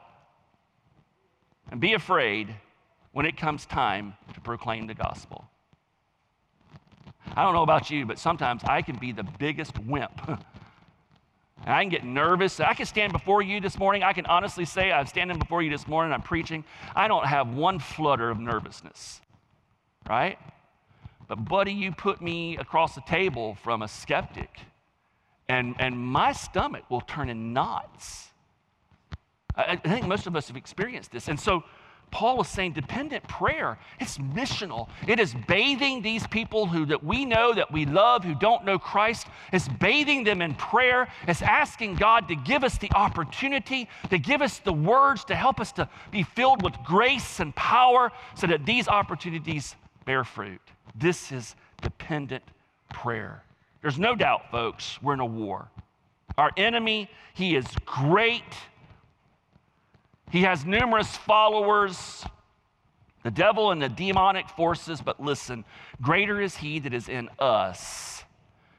and 1.72 1.82
be 1.82 1.94
afraid 1.94 2.56
when 3.16 3.26
it 3.26 3.38
comes 3.38 3.66
time 3.66 4.14
to 4.34 4.42
proclaim 4.42 4.88
the 4.88 4.94
gospel. 4.94 5.46
I 7.34 7.44
don't 7.44 7.54
know 7.54 7.64
about 7.64 7.90
you, 7.90 8.06
but 8.06 8.20
sometimes 8.20 8.62
I 8.66 8.82
can 8.82 8.98
be 8.98 9.14
the 9.14 9.24
biggest 9.40 9.80
wimp. 9.80 10.22
And 11.64 11.74
I 11.74 11.82
can 11.82 11.90
get 11.90 12.04
nervous. 12.04 12.60
I 12.60 12.76
can 12.76 12.86
stand 12.86 13.12
before 13.12 13.42
you 13.42 13.60
this 13.60 13.80
morning. 13.80 14.04
I 14.04 14.14
can 14.14 14.28
honestly 14.28 14.66
say 14.66 14.92
I'm 14.92 15.08
standing 15.08 15.40
before 15.40 15.64
you 15.64 15.72
this 15.72 15.88
morning, 15.88 16.14
I'm 16.14 16.22
preaching. 16.22 16.64
I 16.96 17.08
don't 17.08 17.26
have 17.26 17.56
one 17.56 17.80
flutter 17.80 18.30
of 18.30 18.40
nervousness, 18.40 19.20
right? 20.08 20.38
But, 21.28 21.46
buddy, 21.46 21.72
you 21.72 21.92
put 21.92 22.22
me 22.22 22.58
across 22.58 22.94
the 22.94 23.02
table 23.02 23.56
from 23.64 23.82
a 23.82 23.88
skeptic, 23.88 24.60
and, 25.48 25.76
and 25.80 25.98
my 25.98 26.34
stomach 26.34 26.84
will 26.92 27.02
turn 27.02 27.30
in 27.30 27.54
knots. 27.54 28.28
I, 29.56 29.64
I 29.64 29.76
think 29.78 30.06
most 30.06 30.28
of 30.28 30.36
us 30.36 30.50
have 30.50 30.58
experienced 30.58 31.12
this. 31.12 31.30
And 31.30 31.40
so, 31.40 31.64
Paul 32.12 32.38
was 32.38 32.48
saying 32.48 32.74
dependent 32.74 33.28
prayer, 33.28 33.78
it's 34.00 34.18
missional. 34.18 34.88
It 35.08 35.20
is 35.20 35.36
bathing 35.48 36.02
these 36.02 36.26
people 36.28 36.66
who 36.66 36.86
that 36.86 37.04
we 37.04 37.26
know, 37.26 37.54
that 37.54 37.72
we 37.72 37.86
love, 37.86 38.24
who 38.24 38.36
don't 38.36 38.64
know 38.64 38.80
Christ. 38.80 39.28
It's 39.52 39.68
bathing 39.68 40.24
them 40.24 40.42
in 40.42 40.56
prayer. 40.56 41.08
It's 41.28 41.42
asking 41.42 41.96
God 41.96 42.28
to 42.30 42.36
give 42.36 42.64
us 42.64 42.78
the 42.78 42.92
opportunity, 42.94 43.90
to 44.10 44.18
give 44.18 44.42
us 44.42 44.60
the 44.60 44.74
words, 44.74 45.26
to 45.26 45.36
help 45.36 45.60
us 45.60 45.72
to 45.74 45.90
be 46.12 46.24
filled 46.24 46.64
with 46.64 46.74
grace 46.86 47.40
and 47.40 47.56
power 47.56 48.12
so 48.36 48.48
that 48.48 48.66
these 48.66 48.88
opportunities 48.88 49.76
bear 50.06 50.24
fruit. 50.24 50.62
This 50.96 51.32
is 51.32 51.56
dependent 51.82 52.44
prayer. 52.94 53.44
There's 53.82 54.00
no 54.00 54.16
doubt, 54.16 54.50
folks, 54.52 55.02
we're 55.02 55.14
in 55.14 55.20
a 55.20 55.26
war. 55.26 55.70
Our 56.38 56.52
enemy, 56.58 57.10
he 57.34 57.56
is 57.56 57.66
great 57.86 58.44
he 60.32 60.42
has 60.42 60.66
numerous 60.66 61.16
followers, 61.16 62.26
the 63.24 63.32
devil 63.32 63.72
and 63.72 63.82
the 63.82 63.90
demonic 63.90 64.50
forces, 64.50 65.02
but 65.02 65.20
listen, 65.22 65.66
greater 66.02 66.42
is 66.42 66.56
he 66.56 66.80
that 66.80 66.94
is 66.94 67.10
in 67.10 67.30
us 67.40 68.24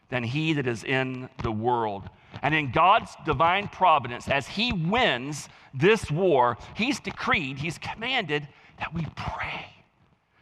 than 0.09 0.23
he 0.23 0.53
that 0.53 0.67
is 0.67 0.85
in 0.85 1.29
the 1.43 1.51
world. 1.51 2.09
And 2.43 2.55
in 2.55 2.71
God's 2.71 3.11
divine 3.25 3.69
providence, 3.69 4.29
as 4.29 4.47
he 4.47 4.73
wins 4.73 5.49
this 5.75 6.11
war, 6.11 6.59
he's 6.75 7.01
decreed, 7.01 7.59
he's 7.59 7.79
commanded 7.79 8.47
that 8.79 8.93
we 8.93 9.07
pray, 9.17 9.67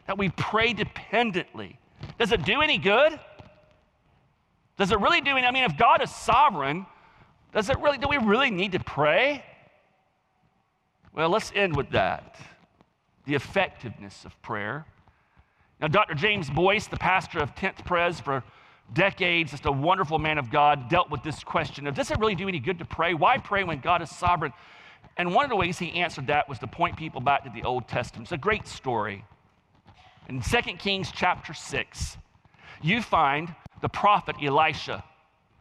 that 0.06 0.18
we 0.18 0.28
pray 0.30 0.72
dependently. 0.72 1.78
Does 2.18 2.32
it 2.32 2.44
do 2.44 2.60
any 2.60 2.78
good? 2.78 3.18
Does 4.76 4.90
it 4.90 4.98
really 4.98 5.20
do 5.20 5.36
any? 5.36 5.46
I 5.46 5.50
mean, 5.50 5.64
if 5.64 5.76
God 5.76 6.02
is 6.02 6.10
sovereign, 6.10 6.84
does 7.52 7.70
it 7.70 7.78
really, 7.78 7.98
do 7.98 8.08
we 8.08 8.18
really 8.18 8.50
need 8.50 8.72
to 8.72 8.80
pray? 8.80 9.44
Well, 11.14 11.28
let's 11.28 11.52
end 11.54 11.76
with 11.76 11.90
that 11.90 12.36
the 13.26 13.34
effectiveness 13.34 14.24
of 14.26 14.40
prayer. 14.42 14.84
Now, 15.80 15.86
Dr. 15.88 16.14
James 16.14 16.50
Boice, 16.50 16.88
the 16.88 16.96
pastor 16.96 17.38
of 17.38 17.54
10th 17.54 17.84
Pres 17.86 18.20
for 18.20 18.44
decades, 18.92 19.52
just 19.52 19.64
a 19.64 19.72
wonderful 19.72 20.18
man 20.18 20.36
of 20.36 20.50
God, 20.50 20.90
dealt 20.90 21.10
with 21.10 21.22
this 21.22 21.42
question 21.42 21.86
of 21.86 21.94
does 21.94 22.10
it 22.10 22.18
really 22.18 22.34
do 22.34 22.48
any 22.48 22.58
good 22.58 22.78
to 22.80 22.84
pray? 22.84 23.14
Why 23.14 23.38
pray 23.38 23.64
when 23.64 23.80
God 23.80 24.02
is 24.02 24.10
sovereign? 24.10 24.52
And 25.16 25.34
one 25.34 25.44
of 25.44 25.50
the 25.50 25.56
ways 25.56 25.78
he 25.78 25.92
answered 25.92 26.26
that 26.26 26.48
was 26.48 26.58
to 26.58 26.66
point 26.66 26.96
people 26.96 27.20
back 27.20 27.44
to 27.44 27.50
the 27.50 27.62
Old 27.62 27.88
Testament. 27.88 28.26
It's 28.26 28.32
a 28.32 28.36
great 28.36 28.66
story. 28.66 29.24
In 30.28 30.40
2 30.40 30.60
Kings 30.78 31.12
chapter 31.14 31.54
6, 31.54 32.16
you 32.82 33.00
find 33.00 33.54
the 33.80 33.88
prophet 33.88 34.36
Elisha, 34.42 35.04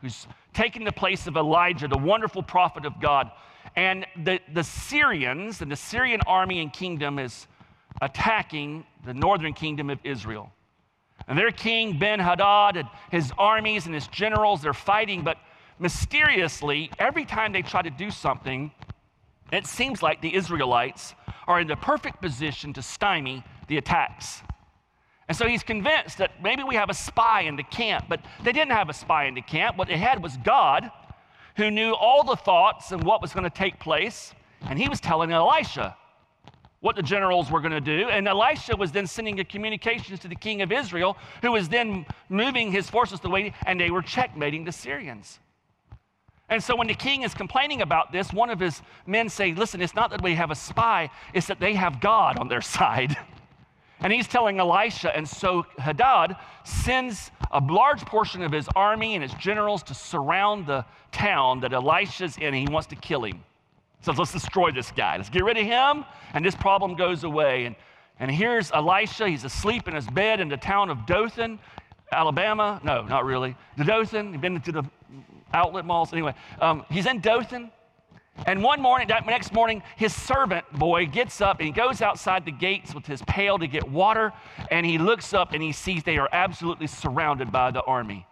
who's 0.02 0.28
taken 0.54 0.84
the 0.84 0.92
place 0.92 1.28
of 1.28 1.38
Elijah, 1.38 1.88
the 1.88 1.98
wonderful 1.98 2.42
prophet 2.42 2.86
of 2.86 3.00
God. 3.00 3.30
And 3.76 4.06
the, 4.24 4.40
the 4.54 4.64
Syrians 4.64 5.62
and 5.62 5.72
the 5.72 5.76
Syrian 5.76 6.22
army 6.28 6.62
and 6.62 6.72
kingdom 6.72 7.20
is 7.20 7.48
attacking 8.02 8.86
the 9.06 9.14
northern 9.14 9.54
kingdom 9.54 9.90
of 9.90 10.00
Israel. 10.04 10.52
And 11.28 11.38
their 11.38 11.52
king, 11.52 11.98
Ben 11.98 12.20
Hadad, 12.20 12.78
and 12.78 12.88
his 13.12 13.32
armies 13.38 13.86
and 13.86 13.96
his 13.96 14.08
generals, 14.08 14.62
they're 14.62 14.74
fighting, 14.74 15.24
but 15.24 15.38
mysteriously, 15.80 16.92
every 17.00 17.26
time 17.26 17.54
they 17.54 17.62
try 17.62 17.82
to 17.82 17.90
do 17.90 18.12
something, 18.12 18.72
it 19.52 19.66
seems 19.66 20.02
like 20.02 20.22
the 20.22 20.36
Israelites 20.36 21.14
are 21.48 21.60
in 21.60 21.68
the 21.68 21.76
perfect 21.76 22.22
position 22.22 22.74
to 22.74 22.82
stymie 22.82 23.44
the 23.68 23.78
attacks. 23.78 24.42
And 25.28 25.38
so 25.38 25.48
he's 25.48 25.64
convinced 25.64 26.18
that 26.18 26.44
maybe 26.44 26.64
we 26.64 26.76
have 26.76 26.90
a 26.90 26.94
spy 26.94 27.42
in 27.42 27.56
the 27.56 27.64
camp, 27.64 28.06
but 28.10 28.20
they 28.44 28.52
didn't 28.52 28.74
have 28.74 28.90
a 28.90 28.94
spy 28.94 29.26
in 29.26 29.36
the 29.36 29.42
camp. 29.42 29.78
What 29.78 29.88
they 29.88 29.98
had 29.98 30.22
was 30.22 30.38
God 30.38 30.92
who 31.56 31.72
knew 31.72 31.94
all 31.94 32.24
the 32.24 32.36
thoughts 32.36 32.92
and 32.92 33.04
what 33.04 33.22
was 33.22 33.34
going 33.34 33.44
to 33.44 33.50
take 33.50 33.80
place. 33.80 34.34
And 34.62 34.80
he 34.80 34.90
was 34.90 35.00
telling 35.00 35.32
Elisha 35.32 35.96
what 36.80 36.96
the 36.98 37.02
generals 37.02 37.50
were 37.50 37.62
going 37.62 37.72
to 37.72 37.82
do. 37.82 38.10
And 38.10 38.28
Elisha 38.28 38.76
was 38.76 38.92
then 38.92 39.08
sending 39.08 39.40
a 39.40 39.46
communications 39.46 40.20
to 40.20 40.28
the 40.28 40.36
king 40.36 40.62
of 40.62 40.72
Israel, 40.72 41.18
who 41.42 41.54
was 41.54 41.70
then 41.70 42.06
moving 42.28 42.72
his 42.72 42.90
forces 42.90 43.22
the 43.22 43.30
way, 43.30 43.54
and 43.66 43.80
they 43.80 43.90
were 43.90 44.02
checkmating 44.02 44.66
the 44.66 44.72
Syrians. 44.72 45.40
And 46.50 46.62
so 46.62 46.76
when 46.76 46.88
the 46.88 46.94
king 46.94 47.24
is 47.24 47.34
complaining 47.34 47.82
about 47.82 48.12
this, 48.12 48.34
one 48.34 48.50
of 48.50 48.60
his 48.60 48.82
men 49.08 49.30
say, 49.30 49.54
listen, 49.54 49.82
it's 49.82 49.96
not 49.96 50.12
that 50.12 50.22
we 50.22 50.36
have 50.36 50.52
a 50.52 50.56
spy, 50.56 51.10
it's 51.34 51.48
that 51.48 51.60
they 51.60 51.74
have 51.74 52.02
God 52.02 52.38
on 52.38 52.50
their 52.50 52.62
side. 52.78 53.16
And 54.04 54.12
he's 54.12 54.28
telling 54.28 54.60
Elisha, 54.60 55.16
and 55.16 55.28
so 55.28 55.66
Hadad 55.80 56.36
sends 56.66 57.32
a 57.52 57.60
large 57.60 58.06
portion 58.06 58.42
of 58.44 58.52
his 58.52 58.68
army 58.76 59.16
and 59.16 59.24
his 59.24 59.34
generals 59.36 59.82
to 59.84 59.94
surround 59.94 60.68
the 60.68 60.86
town 61.14 61.62
that 61.62 61.72
Elisha's 61.72 62.36
in, 62.38 62.48
and 62.48 62.56
he 62.56 62.68
wants 62.68 62.88
to 62.88 62.96
kill 62.96 63.24
him. 63.24 63.42
So 64.02 64.12
let's 64.12 64.34
destroy 64.34 64.72
this 64.72 64.92
guy. 64.92 65.16
Let's 65.16 65.30
get 65.30 65.46
rid 65.46 65.58
of 65.58 65.66
him, 65.66 66.04
and 66.34 66.44
this 66.44 66.56
problem 66.56 66.96
goes 66.96 67.24
away. 67.24 67.66
And, 67.66 67.76
and 68.20 68.30
here's 68.30 68.72
Elisha. 68.72 69.30
He's 69.30 69.46
asleep 69.46 69.88
in 69.88 69.96
his 69.96 70.08
bed 70.08 70.42
in 70.42 70.50
the 70.50 70.58
town 70.58 70.90
of 70.90 71.06
Dothan, 71.06 71.58
Alabama. 72.12 72.82
No, 72.84 73.04
not 73.04 73.24
really. 73.24 73.56
Dothan. 73.82 74.34
He's 74.34 74.42
been 74.42 74.60
to 74.60 74.72
the 74.74 74.84
outlet 75.54 75.86
malls. 75.86 76.12
Anyway, 76.12 76.34
um, 76.60 76.84
he's 76.92 77.06
in 77.06 77.22
Dothan. 77.22 77.72
And 78.46 78.64
one 78.64 78.82
morning, 78.82 79.08
that 79.10 79.26
next 79.26 79.54
morning, 79.54 79.84
his 79.96 80.14
servant 80.14 80.66
boy 80.74 81.06
gets 81.06 81.40
up 81.40 81.60
and 81.60 81.68
he 81.68 81.72
goes 81.72 82.02
outside 82.02 82.46
the 82.46 82.52
gates 82.52 82.94
with 82.94 83.06
his 83.06 83.22
pail 83.24 83.60
to 83.60 83.68
get 83.68 83.90
water. 83.90 84.34
And 84.72 84.86
he 84.86 84.98
looks 84.98 85.34
up 85.34 85.54
and 85.54 85.62
he 85.62 85.72
sees 85.72 86.04
they 86.04 86.18
are 86.18 86.30
absolutely 86.32 86.88
surrounded 86.88 87.52
by 87.52 87.72
the 87.72 87.84
army. 87.84 88.26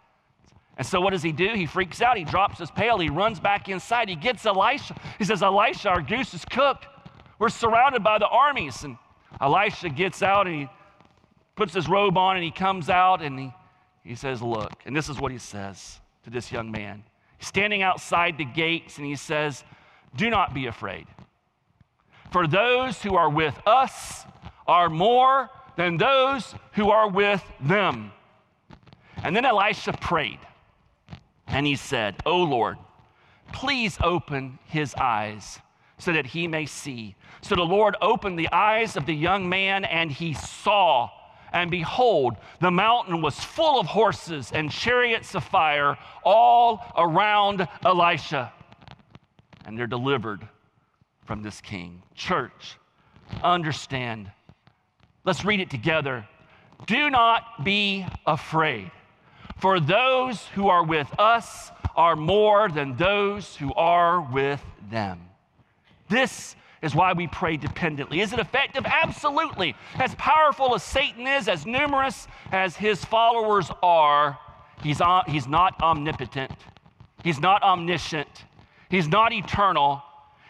And 0.77 0.87
so 0.87 0.99
what 0.99 1.11
does 1.11 1.21
he 1.21 1.31
do? 1.31 1.49
He 1.53 1.67
freaks 1.67 2.01
out. 2.01 2.17
He 2.17 2.23
drops 2.23 2.57
his 2.57 2.71
pail. 2.71 2.97
He 2.97 3.09
runs 3.09 3.39
back 3.39 3.69
inside. 3.69 4.09
He 4.09 4.15
gets 4.15 4.45
Elisha. 4.45 4.95
He 5.19 5.23
says, 5.23 5.43
Elisha, 5.43 5.89
our 5.89 6.01
goose 6.01 6.33
is 6.33 6.43
cooked. 6.45 6.87
We're 7.37 7.49
surrounded 7.49 8.03
by 8.03 8.17
the 8.17 8.27
armies. 8.27 8.83
And 8.83 8.97
Elisha 9.39 9.89
gets 9.89 10.23
out 10.23 10.47
and 10.47 10.55
he 10.61 10.69
puts 11.55 11.73
his 11.73 11.87
robe 11.87 12.17
on 12.17 12.35
and 12.35 12.43
he 12.43 12.51
comes 12.51 12.89
out 12.89 13.21
and 13.21 13.39
he, 13.39 13.53
he 14.03 14.15
says, 14.15 14.41
Look. 14.41 14.73
And 14.85 14.95
this 14.95 15.09
is 15.09 15.19
what 15.19 15.31
he 15.31 15.37
says 15.37 15.99
to 16.23 16.31
this 16.31 16.51
young 16.51 16.71
man. 16.71 17.03
He's 17.37 17.47
standing 17.47 17.83
outside 17.83 18.37
the 18.37 18.45
gates 18.45 18.97
and 18.97 19.05
he 19.05 19.15
says, 19.15 19.63
do 20.15 20.29
not 20.29 20.53
be 20.53 20.67
afraid. 20.67 21.07
For 22.31 22.47
those 22.47 23.01
who 23.01 23.15
are 23.15 23.29
with 23.29 23.59
us 23.65 24.25
are 24.67 24.89
more 24.89 25.49
than 25.75 25.97
those 25.97 26.55
who 26.73 26.89
are 26.89 27.09
with 27.09 27.43
them. 27.59 28.11
And 29.23 29.35
then 29.35 29.45
Elisha 29.45 29.93
prayed, 29.93 30.39
and 31.47 31.65
he 31.65 31.75
said, 31.75 32.15
O 32.25 32.41
Lord, 32.43 32.77
please 33.51 33.97
open 34.01 34.59
his 34.65 34.95
eyes 34.95 35.59
so 35.97 36.13
that 36.13 36.25
he 36.25 36.47
may 36.47 36.65
see. 36.65 37.15
So 37.41 37.55
the 37.55 37.61
Lord 37.61 37.95
opened 38.01 38.39
the 38.39 38.51
eyes 38.51 38.95
of 38.95 39.05
the 39.05 39.13
young 39.13 39.47
man, 39.47 39.85
and 39.85 40.11
he 40.11 40.33
saw. 40.33 41.09
And 41.53 41.69
behold, 41.69 42.37
the 42.61 42.71
mountain 42.71 43.21
was 43.21 43.39
full 43.39 43.79
of 43.79 43.85
horses 43.85 44.51
and 44.53 44.71
chariots 44.71 45.35
of 45.35 45.43
fire 45.43 45.97
all 46.23 46.83
around 46.97 47.67
Elisha 47.83 48.53
and 49.65 49.77
they're 49.77 49.87
delivered 49.87 50.47
from 51.25 51.43
this 51.43 51.61
king. 51.61 52.01
Church, 52.15 52.77
understand. 53.43 54.31
Let's 55.23 55.45
read 55.45 55.59
it 55.59 55.69
together. 55.69 56.27
Do 56.87 57.09
not 57.09 57.63
be 57.63 58.05
afraid, 58.25 58.91
for 59.57 59.79
those 59.79 60.47
who 60.55 60.67
are 60.67 60.83
with 60.83 61.07
us 61.19 61.71
are 61.95 62.15
more 62.15 62.69
than 62.69 62.95
those 62.97 63.55
who 63.55 63.73
are 63.75 64.21
with 64.21 64.61
them. 64.89 65.21
This 66.09 66.55
is 66.81 66.95
why 66.95 67.13
we 67.13 67.27
pray 67.27 67.57
dependently. 67.57 68.21
Is 68.21 68.33
it 68.33 68.39
effective? 68.39 68.85
Absolutely. 68.85 69.75
As 69.95 70.15
powerful 70.15 70.73
as 70.73 70.81
Satan 70.83 71.27
is, 71.27 71.47
as 71.47 71.65
numerous 71.65 72.27
as 72.51 72.75
his 72.75 73.05
followers 73.05 73.69
are, 73.83 74.39
he's, 74.83 74.99
uh, 74.99 75.21
he's 75.27 75.47
not 75.47 75.79
omnipotent, 75.81 76.51
he's 77.23 77.39
not 77.39 77.61
omniscient, 77.61 78.45
he's 78.91 79.07
not 79.07 79.33
eternal. 79.33 80.03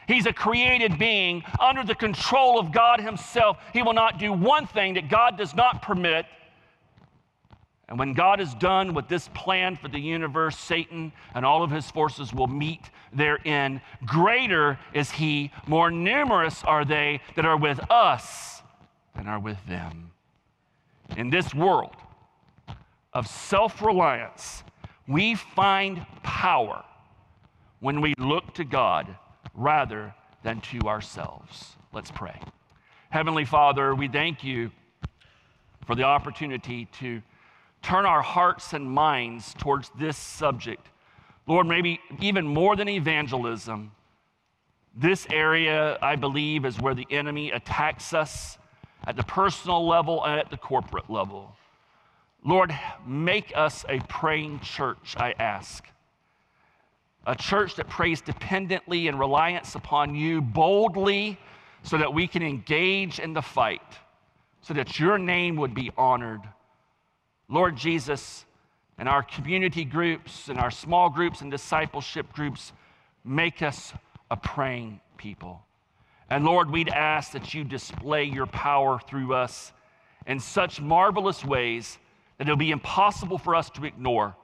He's 0.08 0.26
a 0.26 0.34
created 0.34 1.00
being 1.00 1.44
under 1.60 1.86
the 1.86 1.96
control 1.96 2.60
of 2.60 2.74
God 2.74 3.00
Himself. 3.00 3.58
He 3.72 3.82
will 3.82 3.94
not 3.94 4.20
do 4.20 4.34
one 4.34 4.68
thing 4.68 4.96
that 4.96 5.10
God 5.10 5.38
does 5.38 5.56
not 5.56 5.82
permit. 5.82 6.26
And 7.88 8.00
when 8.00 8.14
God 8.14 8.39
is 8.39 8.54
done 8.54 8.94
with 8.94 9.10
this 9.10 9.28
plan 9.30 9.76
for 9.76 9.89
the 9.89 10.00
universe, 10.00 10.58
Satan 10.58 11.12
and 11.36 11.46
all 11.46 11.62
of 11.62 11.72
his 11.72 11.92
forces 11.92 12.34
will 12.34 12.48
meet 12.48 12.89
therein. 13.12 13.82
Greater 14.06 14.80
is 14.94 15.12
he, 15.12 15.52
more 15.68 15.92
numerous 15.92 16.64
are 16.64 16.86
they 16.86 17.20
that 17.36 17.46
are 17.46 17.58
with 17.58 17.82
us 17.92 18.62
than 19.16 19.28
are 19.28 19.39
with 19.39 19.58
them. 19.68 20.12
In 21.18 21.30
this 21.30 21.54
world 21.54 21.98
of 23.12 23.28
self 23.28 23.82
reliance, 23.82 24.64
we 25.06 25.36
find 25.36 26.06
power 26.24 26.86
when 27.82 28.00
we 28.00 28.14
look 28.18 28.54
to 28.54 28.64
God 28.64 29.18
rather 29.54 30.16
than 30.44 30.62
to 30.62 30.88
ourselves. 30.88 31.76
Let's 31.92 32.12
pray. 32.12 32.40
Heavenly 33.10 33.44
Father, 33.44 33.94
we 33.94 34.08
thank 34.08 34.44
you 34.44 34.72
for 35.86 35.96
the 35.96 36.04
opportunity 36.04 36.86
to 37.00 37.22
turn 37.82 38.06
our 38.06 38.22
hearts 38.22 38.74
and 38.74 38.90
minds 38.90 39.54
towards 39.56 39.92
this 40.00 40.16
subject. 40.16 40.88
Lord, 41.48 41.68
maybe 41.68 42.00
even 42.22 42.48
more 42.48 42.76
than 42.76 42.88
evangelism, 42.88 43.92
this 44.96 45.26
area, 45.32 45.98
I 46.02 46.16
believe, 46.16 46.66
is 46.66 46.80
where 46.80 46.94
the 46.94 47.08
enemy 47.10 47.52
attacks 47.52 48.14
us 48.14 48.58
at 49.06 49.16
the 49.16 49.24
personal 49.24 49.88
level 49.88 50.24
and 50.24 50.40
at 50.40 50.52
the 50.52 50.58
corporate 50.58 51.10
level. 51.10 51.56
Lord, 52.46 52.78
make 53.06 53.52
us 53.56 53.86
a 53.90 54.00
praying 54.02 54.60
church, 54.60 55.16
I 55.18 55.34
ask. 55.40 55.84
A 57.26 57.36
church 57.36 57.76
that 57.76 57.88
prays 57.88 58.22
dependently 58.22 59.08
and 59.08 59.20
reliance 59.20 59.76
upon 59.76 60.16
you 60.16 60.42
boldly 60.42 61.38
so 61.84 61.98
that 61.98 62.14
we 62.14 62.28
can 62.28 62.42
engage 62.42 63.20
in 63.20 63.34
the 63.34 63.42
fight, 63.42 63.82
so 64.62 64.74
that 64.74 65.00
your 65.00 65.18
name 65.18 65.56
would 65.58 65.74
be 65.74 65.92
honored. 65.98 66.42
Lord 67.48 67.76
Jesus, 67.76 68.46
in 68.98 69.08
our 69.08 69.24
community 69.24 69.84
groups, 69.84 70.50
in 70.50 70.58
our 70.58 70.72
small 70.72 71.10
groups 71.10 71.42
and 71.42 71.52
discipleship 71.52 72.32
groups, 72.34 72.72
make 73.24 73.62
us 73.62 73.94
a 74.30 74.38
praying 74.38 75.00
people. 75.18 75.62
And 76.30 76.46
Lord, 76.46 76.72
we'd 76.72 76.90
ask 76.90 77.34
that 77.34 77.54
you 77.54 77.64
display 77.64 78.24
your 78.24 78.46
power 78.48 79.00
through 79.00 79.34
us 79.34 79.74
in 80.26 80.40
such 80.40 80.80
marvelous 80.80 81.44
ways 81.44 81.98
that 82.38 82.48
it'll 82.48 82.58
be 82.58 82.72
impossible 82.72 83.38
for 83.38 83.54
us 83.54 83.70
to 83.72 83.86
ignore. 83.86 84.36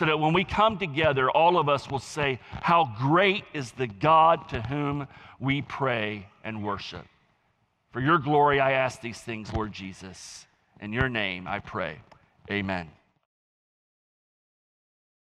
So 0.00 0.06
that 0.06 0.18
when 0.18 0.32
we 0.32 0.44
come 0.44 0.78
together, 0.78 1.30
all 1.30 1.58
of 1.58 1.68
us 1.68 1.90
will 1.90 1.98
say, 1.98 2.40
How 2.62 2.90
great 2.98 3.44
is 3.52 3.72
the 3.72 3.86
God 3.86 4.48
to 4.48 4.62
whom 4.62 5.06
we 5.38 5.60
pray 5.60 6.26
and 6.42 6.64
worship. 6.64 7.04
For 7.92 8.00
your 8.00 8.16
glory, 8.16 8.60
I 8.60 8.72
ask 8.72 9.02
these 9.02 9.20
things, 9.20 9.52
Lord 9.52 9.72
Jesus. 9.72 10.46
In 10.80 10.94
your 10.94 11.10
name, 11.10 11.46
I 11.46 11.58
pray. 11.58 11.98
Amen. 12.50 12.88